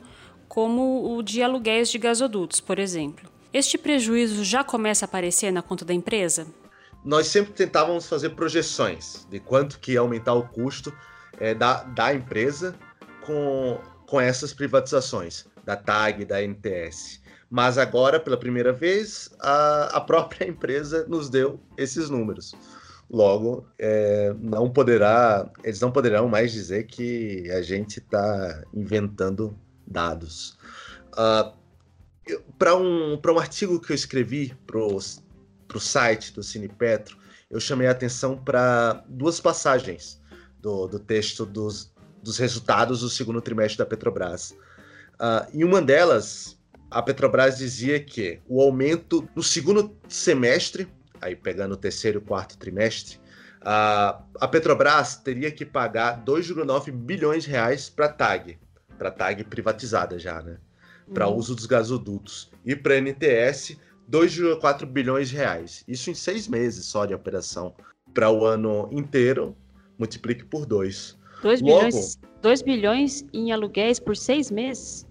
como 0.47 1.17
o 1.17 1.23
de 1.23 1.43
aluguéis 1.43 1.89
de 1.89 1.97
gasodutos, 1.97 2.61
por 2.61 2.79
exemplo. 2.79 3.31
Este 3.51 3.79
prejuízo 3.79 4.45
já 4.45 4.63
começa 4.63 5.07
a 5.07 5.09
aparecer 5.09 5.51
na 5.51 5.63
conta 5.63 5.87
da 5.87 5.95
empresa? 5.95 6.47
Nós 7.07 7.29
sempre 7.29 7.55
tentávamos 7.55 8.07
fazer 8.07 8.31
projeções 8.31 9.27
de 9.31 9.41
quanto 9.41 9.79
que 9.79 9.93
ia 9.93 10.01
aumentar 10.01 10.35
o 10.35 10.47
custo 10.47 10.93
é, 11.39 11.55
da, 11.55 11.85
da 11.85 12.13
empresa 12.13 12.75
com 13.25 13.81
com 14.07 14.21
essas 14.21 14.55
privatizações 14.55 15.45
da 15.65 15.77
TAG, 15.77 16.25
da 16.25 16.41
NTS. 16.41 17.21
Mas 17.51 17.77
agora, 17.77 18.19
pela 18.19 18.37
primeira 18.37 18.73
vez, 18.73 19.31
a, 19.41 19.97
a 19.97 20.01
própria 20.01 20.47
empresa 20.49 21.05
nos 21.09 21.29
deu 21.29 21.61
esses 21.77 22.09
números. 22.09 22.55
Logo, 23.11 23.67
é, 23.79 24.35
não 24.41 24.71
poderá, 24.71 25.49
eles 25.63 25.81
não 25.81 25.93
poderão 25.93 26.29
mais 26.29 26.53
dizer 26.53 26.87
que 26.87 27.49
a 27.51 27.63
gente 27.63 27.99
está 27.99 28.65
inventando 28.75 29.57
dados. 29.87 30.59
Uh, 31.13 31.55
para 32.59 32.75
um, 32.75 33.15
um 33.15 33.39
artigo 33.39 33.81
que 33.81 33.93
eu 33.93 33.95
escrevi 33.95 34.57
para 34.67 34.81
o 35.75 35.81
site 35.81 36.33
do 36.33 36.43
Cine 36.43 36.69
Petro, 36.69 37.17
eu 37.51 37.61
chamei 37.61 37.87
a 37.87 37.93
atenção 37.93 38.37
para 38.37 39.05
duas 39.09 39.41
passagens 39.41 40.21
do, 40.61 40.87
do 40.87 40.99
texto 40.99 41.47
dos, 41.47 41.93
dos 42.23 42.39
resultados 42.39 43.01
do 43.01 43.09
segundo 43.09 43.41
trimestre 43.41 43.79
da 43.79 43.87
Petrobras. 43.87 44.51
Uh, 45.15 45.47
em 45.55 45.65
uma 45.65 45.81
delas, 45.81 46.59
a 46.91 47.03
Petrobras 47.03 47.59
dizia 47.59 48.01
que 48.01 48.41
o 48.49 48.61
aumento 48.61 49.29
no 49.35 49.43
segundo 49.43 49.97
semestre, 50.09 50.89
aí 51.21 51.35
pegando 51.35 51.73
o 51.73 51.77
terceiro 51.77 52.19
e 52.19 52.23
quarto 52.23 52.59
trimestre, 52.59 53.19
uh, 53.63 54.23
a 54.41 54.49
Petrobras 54.51 55.17
teria 55.17 55.51
que 55.51 55.65
pagar 55.65 56.25
2,9 56.25 56.91
bilhões 56.91 57.45
de 57.45 57.51
reais 57.51 57.89
para 57.89 58.07
a 58.07 58.13
TAG, 58.13 58.59
para 58.99 59.09
a 59.09 59.13
TAG 59.13 59.45
privatizada 59.45 60.19
já, 60.19 60.43
né? 60.43 60.59
Para 61.15 61.29
uhum. 61.29 61.37
uso 61.37 61.55
dos 61.55 61.67
gasodutos. 61.67 62.51
E 62.65 62.75
para 62.75 62.95
a 62.95 63.01
NTS, 63.01 63.79
2,4 64.11 64.87
bilhões 64.87 65.31
de 65.31 65.37
reais. 65.37 65.85
Isso 65.87 66.11
em 66.11 66.15
seis 66.15 66.47
meses 66.47 66.85
só 66.87 67.05
de 67.05 67.15
operação. 67.15 67.75
Para 68.15 68.31
o 68.31 68.45
ano 68.45 68.89
inteiro, 68.91 69.57
multiplique 69.99 70.45
por 70.45 70.65
dois. 70.65 71.19
2 71.43 71.61
bilhões, 71.61 72.19
2 72.41 72.63
bilhões 72.63 73.27
em 73.33 73.53
aluguéis 73.53 74.01
por 74.01 74.17
seis 74.17 74.51
meses? 74.51 75.07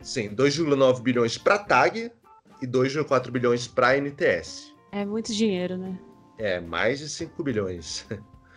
Sim, 0.00 0.34
2,9 0.34 1.02
bilhões 1.02 1.38
para 1.38 1.54
a 1.54 1.58
TAG 1.58 2.10
e 2.60 2.66
2,4 2.66 3.30
bilhões 3.30 3.68
para 3.68 3.88
a 3.88 3.96
NTS. 3.96 4.74
É 4.92 5.04
muito 5.04 5.32
dinheiro, 5.32 5.76
né? 5.76 5.98
É, 6.36 6.60
mais 6.60 6.98
de 6.98 7.08
5 7.08 7.42
bilhões. 7.42 8.06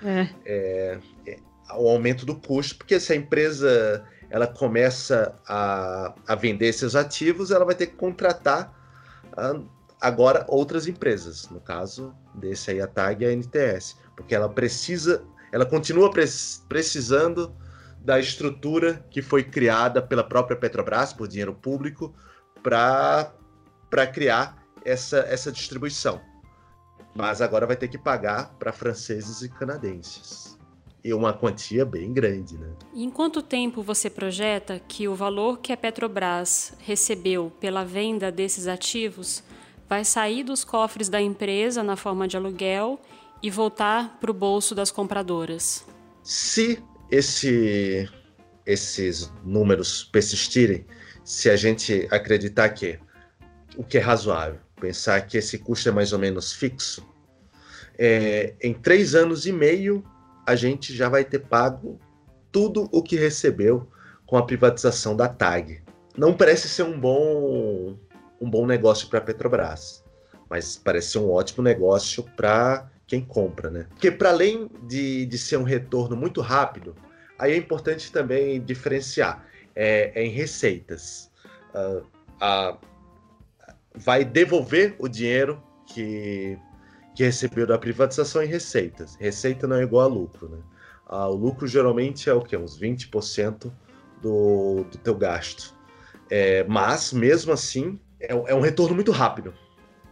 É. 0.03 0.27
é, 0.45 0.99
é 1.27 1.37
o 1.75 1.87
aumento 1.87 2.25
do 2.25 2.35
custo, 2.35 2.77
porque 2.77 2.99
se 2.99 3.13
a 3.13 3.15
empresa 3.15 4.03
ela 4.31 4.47
começa 4.47 5.35
a, 5.47 6.15
a 6.27 6.35
vender 6.35 6.73
seus 6.73 6.95
ativos, 6.95 7.51
ela 7.51 7.65
vai 7.65 7.75
ter 7.75 7.87
que 7.87 7.95
contratar 7.95 8.73
ah, 9.37 9.61
agora 10.01 10.43
outras 10.47 10.87
empresas, 10.87 11.47
no 11.49 11.61
caso 11.61 12.13
desse 12.33 12.71
aí 12.71 12.81
a 12.81 12.87
TAG 12.87 13.23
e 13.23 13.27
a 13.27 13.31
NTS, 13.31 13.95
porque 14.15 14.33
ela 14.33 14.49
precisa 14.49 15.23
ela 15.51 15.65
continua 15.65 16.09
precisando 16.69 17.53
da 17.99 18.19
estrutura 18.19 19.05
que 19.11 19.21
foi 19.21 19.43
criada 19.43 20.01
pela 20.01 20.23
própria 20.23 20.57
Petrobras, 20.57 21.13
por 21.13 21.27
dinheiro 21.27 21.53
público, 21.53 22.15
para 22.63 24.07
criar 24.13 24.63
essa, 24.83 25.19
essa 25.19 25.51
distribuição. 25.51 26.21
Mas 27.13 27.41
agora 27.41 27.67
vai 27.67 27.75
ter 27.75 27.89
que 27.89 27.97
pagar 27.97 28.53
para 28.57 28.71
franceses 28.71 29.41
e 29.41 29.49
canadenses. 29.49 30.57
e 31.03 31.13
uma 31.13 31.33
quantia 31.33 31.83
bem 31.83 32.13
grande. 32.13 32.57
Né? 32.57 32.73
em 32.93 33.09
quanto 33.09 33.41
tempo 33.41 33.81
você 33.81 34.07
projeta 34.09 34.79
que 34.79 35.07
o 35.07 35.15
valor 35.15 35.57
que 35.57 35.73
a 35.73 35.77
Petrobras 35.77 36.73
recebeu 36.79 37.51
pela 37.59 37.83
venda 37.83 38.31
desses 38.31 38.67
ativos 38.67 39.43
vai 39.91 40.05
sair 40.05 40.45
dos 40.45 40.63
cofres 40.63 41.09
da 41.09 41.21
empresa 41.21 41.83
na 41.83 41.97
forma 41.97 42.25
de 42.25 42.37
aluguel 42.37 42.97
e 43.43 43.51
voltar 43.51 44.17
para 44.21 44.31
o 44.31 44.33
bolso 44.33 44.73
das 44.73 44.89
compradoras? 44.89 45.85
Se 46.23 46.81
esse, 47.11 48.09
esses 48.65 49.29
números 49.43 50.05
persistirem, 50.05 50.85
se 51.25 51.49
a 51.49 51.57
gente 51.57 52.07
acreditar 52.09 52.69
que 52.69 52.97
o 53.75 53.83
que 53.83 53.97
é 53.97 54.01
razoável, 54.01 54.61
pensar 54.79 55.27
que 55.27 55.37
esse 55.37 55.57
custo 55.57 55.89
é 55.89 55.91
mais 55.91 56.13
ou 56.13 56.19
menos 56.19 56.53
fixo, 56.53 57.05
é, 57.99 58.53
em 58.61 58.73
três 58.73 59.13
anos 59.13 59.45
e 59.45 59.51
meio 59.51 60.05
a 60.47 60.55
gente 60.55 60.95
já 60.95 61.09
vai 61.09 61.25
ter 61.25 61.39
pago 61.39 61.99
tudo 62.49 62.87
o 62.93 63.03
que 63.03 63.17
recebeu 63.17 63.89
com 64.25 64.37
a 64.37 64.45
privatização 64.45 65.17
da 65.17 65.27
TAG. 65.27 65.83
Não 66.17 66.33
parece 66.33 66.69
ser 66.69 66.83
um 66.83 66.97
bom, 66.97 67.97
um 68.41 68.49
bom 68.49 68.65
negócio 68.65 69.07
para 69.07 69.19
a 69.19 69.21
Petrobras, 69.21 70.03
mas 70.49 70.75
parece 70.75 71.11
ser 71.11 71.19
um 71.19 71.29
ótimo 71.29 71.63
negócio 71.63 72.23
para 72.35 72.89
quem 73.05 73.21
compra, 73.23 73.69
né? 73.69 73.85
Porque 73.89 74.09
para 74.09 74.29
além 74.29 74.69
de, 74.87 75.25
de 75.25 75.37
ser 75.37 75.57
um 75.57 75.63
retorno 75.63 76.15
muito 76.15 76.41
rápido, 76.41 76.95
aí 77.37 77.53
é 77.53 77.57
importante 77.57 78.11
também 78.11 78.59
diferenciar 78.59 79.45
é, 79.75 80.11
é 80.15 80.25
em 80.25 80.29
receitas. 80.29 81.29
Uh, 81.73 82.05
uh, 82.43 82.77
vai 83.93 84.25
devolver 84.25 84.95
o 84.99 85.07
dinheiro 85.07 85.61
que, 85.85 86.57
que 87.15 87.23
recebeu 87.23 87.67
da 87.67 87.77
privatização 87.77 88.41
em 88.41 88.47
receitas. 88.47 89.15
Receita 89.15 89.67
não 89.67 89.75
é 89.75 89.83
igual 89.83 90.05
a 90.05 90.07
lucro, 90.07 90.49
né? 90.49 90.57
Ah, 91.05 91.27
o 91.27 91.35
lucro 91.35 91.67
geralmente 91.67 92.29
é 92.29 92.33
o 92.33 92.41
quê? 92.41 92.55
Uns 92.55 92.79
20% 92.79 93.71
do, 94.21 94.85
do 94.85 94.97
teu 94.99 95.13
gasto. 95.13 95.75
É, 96.29 96.63
mas, 96.63 97.11
mesmo 97.11 97.51
assim, 97.51 97.99
é, 98.21 98.51
é, 98.51 98.55
um 98.55 98.59
retorno 98.61 98.95
muito 98.95 99.11
rápido. 99.11 99.53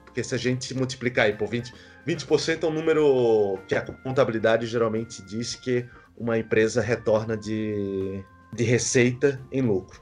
Porque 0.06 0.24
se 0.24 0.34
a 0.34 0.38
gente 0.38 0.74
multiplicar 0.74 1.26
aí 1.26 1.34
por 1.34 1.48
20%, 1.48 1.74
20% 2.08 2.64
é 2.64 2.68
um 2.68 2.74
número 2.74 3.60
que 3.68 3.76
a 3.76 3.82
contabilidade 3.82 4.66
geralmente 4.66 5.22
diz 5.24 5.56
que 5.56 5.86
uma 6.18 6.38
empresa 6.38 6.82
retorna 6.82 7.38
de, 7.38 8.24
de 8.54 8.64
receita 8.64 9.40
em 9.52 9.62
lucro. 9.62 10.02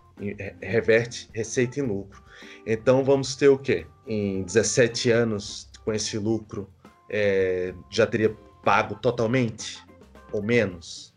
Reverte 0.62 1.30
receita 1.34 1.80
em 1.80 1.84
lucro. 1.84 2.24
Então 2.66 3.04
vamos 3.04 3.36
ter 3.36 3.50
o 3.50 3.58
quê? 3.58 3.86
Em 4.08 4.44
17 4.44 5.12
anos 5.12 5.70
com 5.84 5.94
esse 5.94 6.18
lucro, 6.18 6.70
é, 7.10 7.74
já 7.90 8.08
teria 8.08 8.36
pago 8.64 8.96
totalmente? 8.96 9.86
ou 10.32 10.42
menos. 10.42 11.14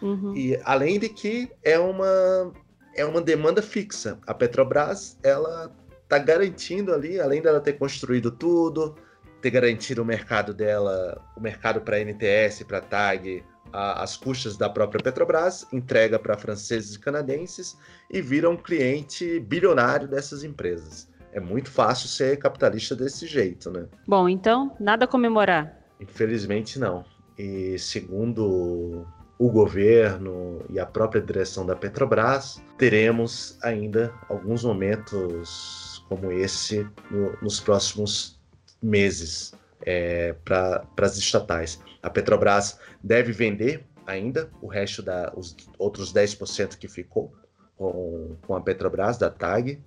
Uhum. 0.00 0.34
E 0.34 0.58
além 0.64 0.98
de 0.98 1.08
que 1.08 1.50
é 1.62 1.78
uma 1.78 2.52
é 2.94 3.04
uma 3.04 3.20
demanda 3.20 3.62
fixa. 3.62 4.18
A 4.26 4.34
Petrobras 4.34 5.18
ela 5.22 5.72
está 6.08 6.18
garantindo 6.18 6.94
ali, 6.94 7.20
além 7.20 7.42
dela 7.42 7.60
ter 7.60 7.74
construído 7.74 8.30
tudo, 8.30 8.94
ter 9.42 9.50
garantido 9.50 10.02
o 10.02 10.04
mercado 10.06 10.54
dela, 10.54 11.22
o 11.36 11.40
mercado 11.40 11.82
para 11.82 12.00
NTS, 12.00 12.64
para 12.64 12.80
TAG, 12.80 13.44
a, 13.70 14.02
as 14.02 14.16
custas 14.16 14.56
da 14.56 14.70
própria 14.70 15.02
Petrobras, 15.02 15.66
entrega 15.70 16.18
para 16.18 16.36
franceses 16.38 16.94
e 16.94 16.98
canadenses 16.98 17.76
e 18.10 18.22
vira 18.22 18.48
um 18.48 18.56
cliente 18.56 19.38
bilionário 19.40 20.08
dessas 20.08 20.42
empresas. 20.42 21.06
É 21.30 21.38
muito 21.38 21.70
fácil 21.70 22.08
ser 22.08 22.38
capitalista 22.38 22.96
desse 22.96 23.26
jeito, 23.26 23.70
né? 23.70 23.86
Bom, 24.06 24.30
então, 24.30 24.74
nada 24.80 25.04
a 25.04 25.08
comemorar. 25.08 25.78
Infelizmente 26.00 26.78
não. 26.78 27.04
E 27.38 27.78
segundo 27.78 29.06
o 29.38 29.50
governo 29.50 30.64
e 30.70 30.80
a 30.80 30.86
própria 30.86 31.20
direção 31.20 31.66
da 31.66 31.76
Petrobras, 31.76 32.62
teremos 32.78 33.58
ainda 33.62 34.12
alguns 34.28 34.64
momentos 34.64 35.87
como 36.08 36.32
esse 36.32 36.86
no, 37.10 37.36
nos 37.42 37.60
próximos 37.60 38.40
meses 38.82 39.52
é, 39.82 40.34
para 40.44 40.86
as 41.00 41.16
estatais. 41.16 41.80
A 42.02 42.10
Petrobras 42.10 42.78
deve 43.02 43.32
vender 43.32 43.84
ainda 44.06 44.50
o 44.62 44.66
resto 44.66 45.02
da 45.02 45.32
os 45.36 45.54
outros 45.78 46.12
10% 46.12 46.76
que 46.76 46.88
ficou 46.88 47.32
com, 47.76 48.36
com 48.46 48.56
a 48.56 48.60
Petrobras 48.60 49.18
da 49.18 49.30
TAG. 49.30 49.80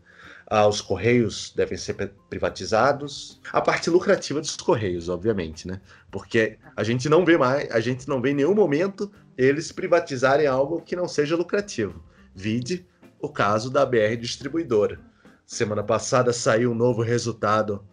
Ah, 0.46 0.68
os 0.68 0.82
Correios 0.82 1.54
devem 1.56 1.78
ser 1.78 1.94
privatizados. 2.30 3.40
A 3.54 3.62
parte 3.62 3.90
lucrativa 3.90 4.42
dos 4.42 4.58
Correios, 4.58 5.08
obviamente, 5.08 5.66
né? 5.66 5.80
Porque 6.12 6.58
a 6.76 6.84
gente 6.84 7.08
não 7.08 7.24
vê 7.24 7.38
mais, 7.38 7.72
a 7.72 7.80
gente 7.80 8.08
não 8.08 8.22
vê 8.22 8.32
em 8.32 8.36
nenhum 8.36 8.54
momento 8.54 9.10
eles 9.38 9.72
privatizarem 9.72 10.48
algo 10.48 10.82
que 10.82 10.96
não 10.96 11.08
seja 11.08 11.38
lucrativo. 11.38 12.04
Vide 12.36 12.86
o 13.20 13.30
caso 13.30 13.70
da 13.70 13.86
BR 13.86 14.18
Distribuidora. 14.20 15.00
Semana 15.52 15.84
passada 15.84 16.32
saiu 16.32 16.72
um 16.72 16.74
novo 16.74 17.02
resultado 17.02 17.84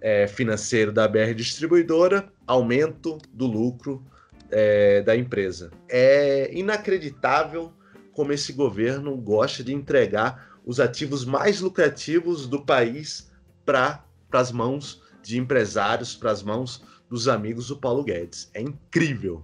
é, 0.00 0.28
financeiro 0.28 0.92
da 0.92 1.08
BR 1.08 1.34
Distribuidora, 1.34 2.32
aumento 2.46 3.18
do 3.32 3.48
lucro 3.48 4.00
é, 4.48 5.02
da 5.02 5.16
empresa. 5.16 5.72
É 5.88 6.56
inacreditável 6.56 7.72
como 8.12 8.32
esse 8.32 8.52
governo 8.52 9.16
gosta 9.16 9.64
de 9.64 9.74
entregar 9.74 10.56
os 10.64 10.78
ativos 10.78 11.24
mais 11.24 11.60
lucrativos 11.60 12.46
do 12.46 12.64
país 12.64 13.28
para 13.66 14.04
as 14.30 14.52
mãos 14.52 15.02
de 15.20 15.36
empresários, 15.36 16.14
para 16.14 16.30
as 16.30 16.44
mãos 16.44 16.84
dos 17.08 17.26
amigos 17.26 17.66
do 17.66 17.76
Paulo 17.76 18.04
Guedes. 18.04 18.48
É 18.54 18.60
incrível. 18.60 19.42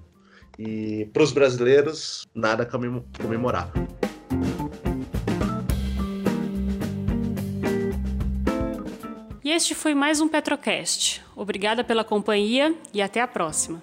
E 0.56 1.06
para 1.12 1.24
os 1.24 1.32
brasileiros, 1.32 2.24
nada 2.32 2.64
comemorar. 2.64 3.72
Este 9.56 9.74
foi 9.74 9.94
mais 9.94 10.20
um 10.20 10.28
Petrocast. 10.28 11.22
Obrigada 11.34 11.82
pela 11.82 12.04
companhia 12.04 12.74
e 12.92 13.00
até 13.00 13.22
a 13.22 13.26
próxima. 13.26 13.82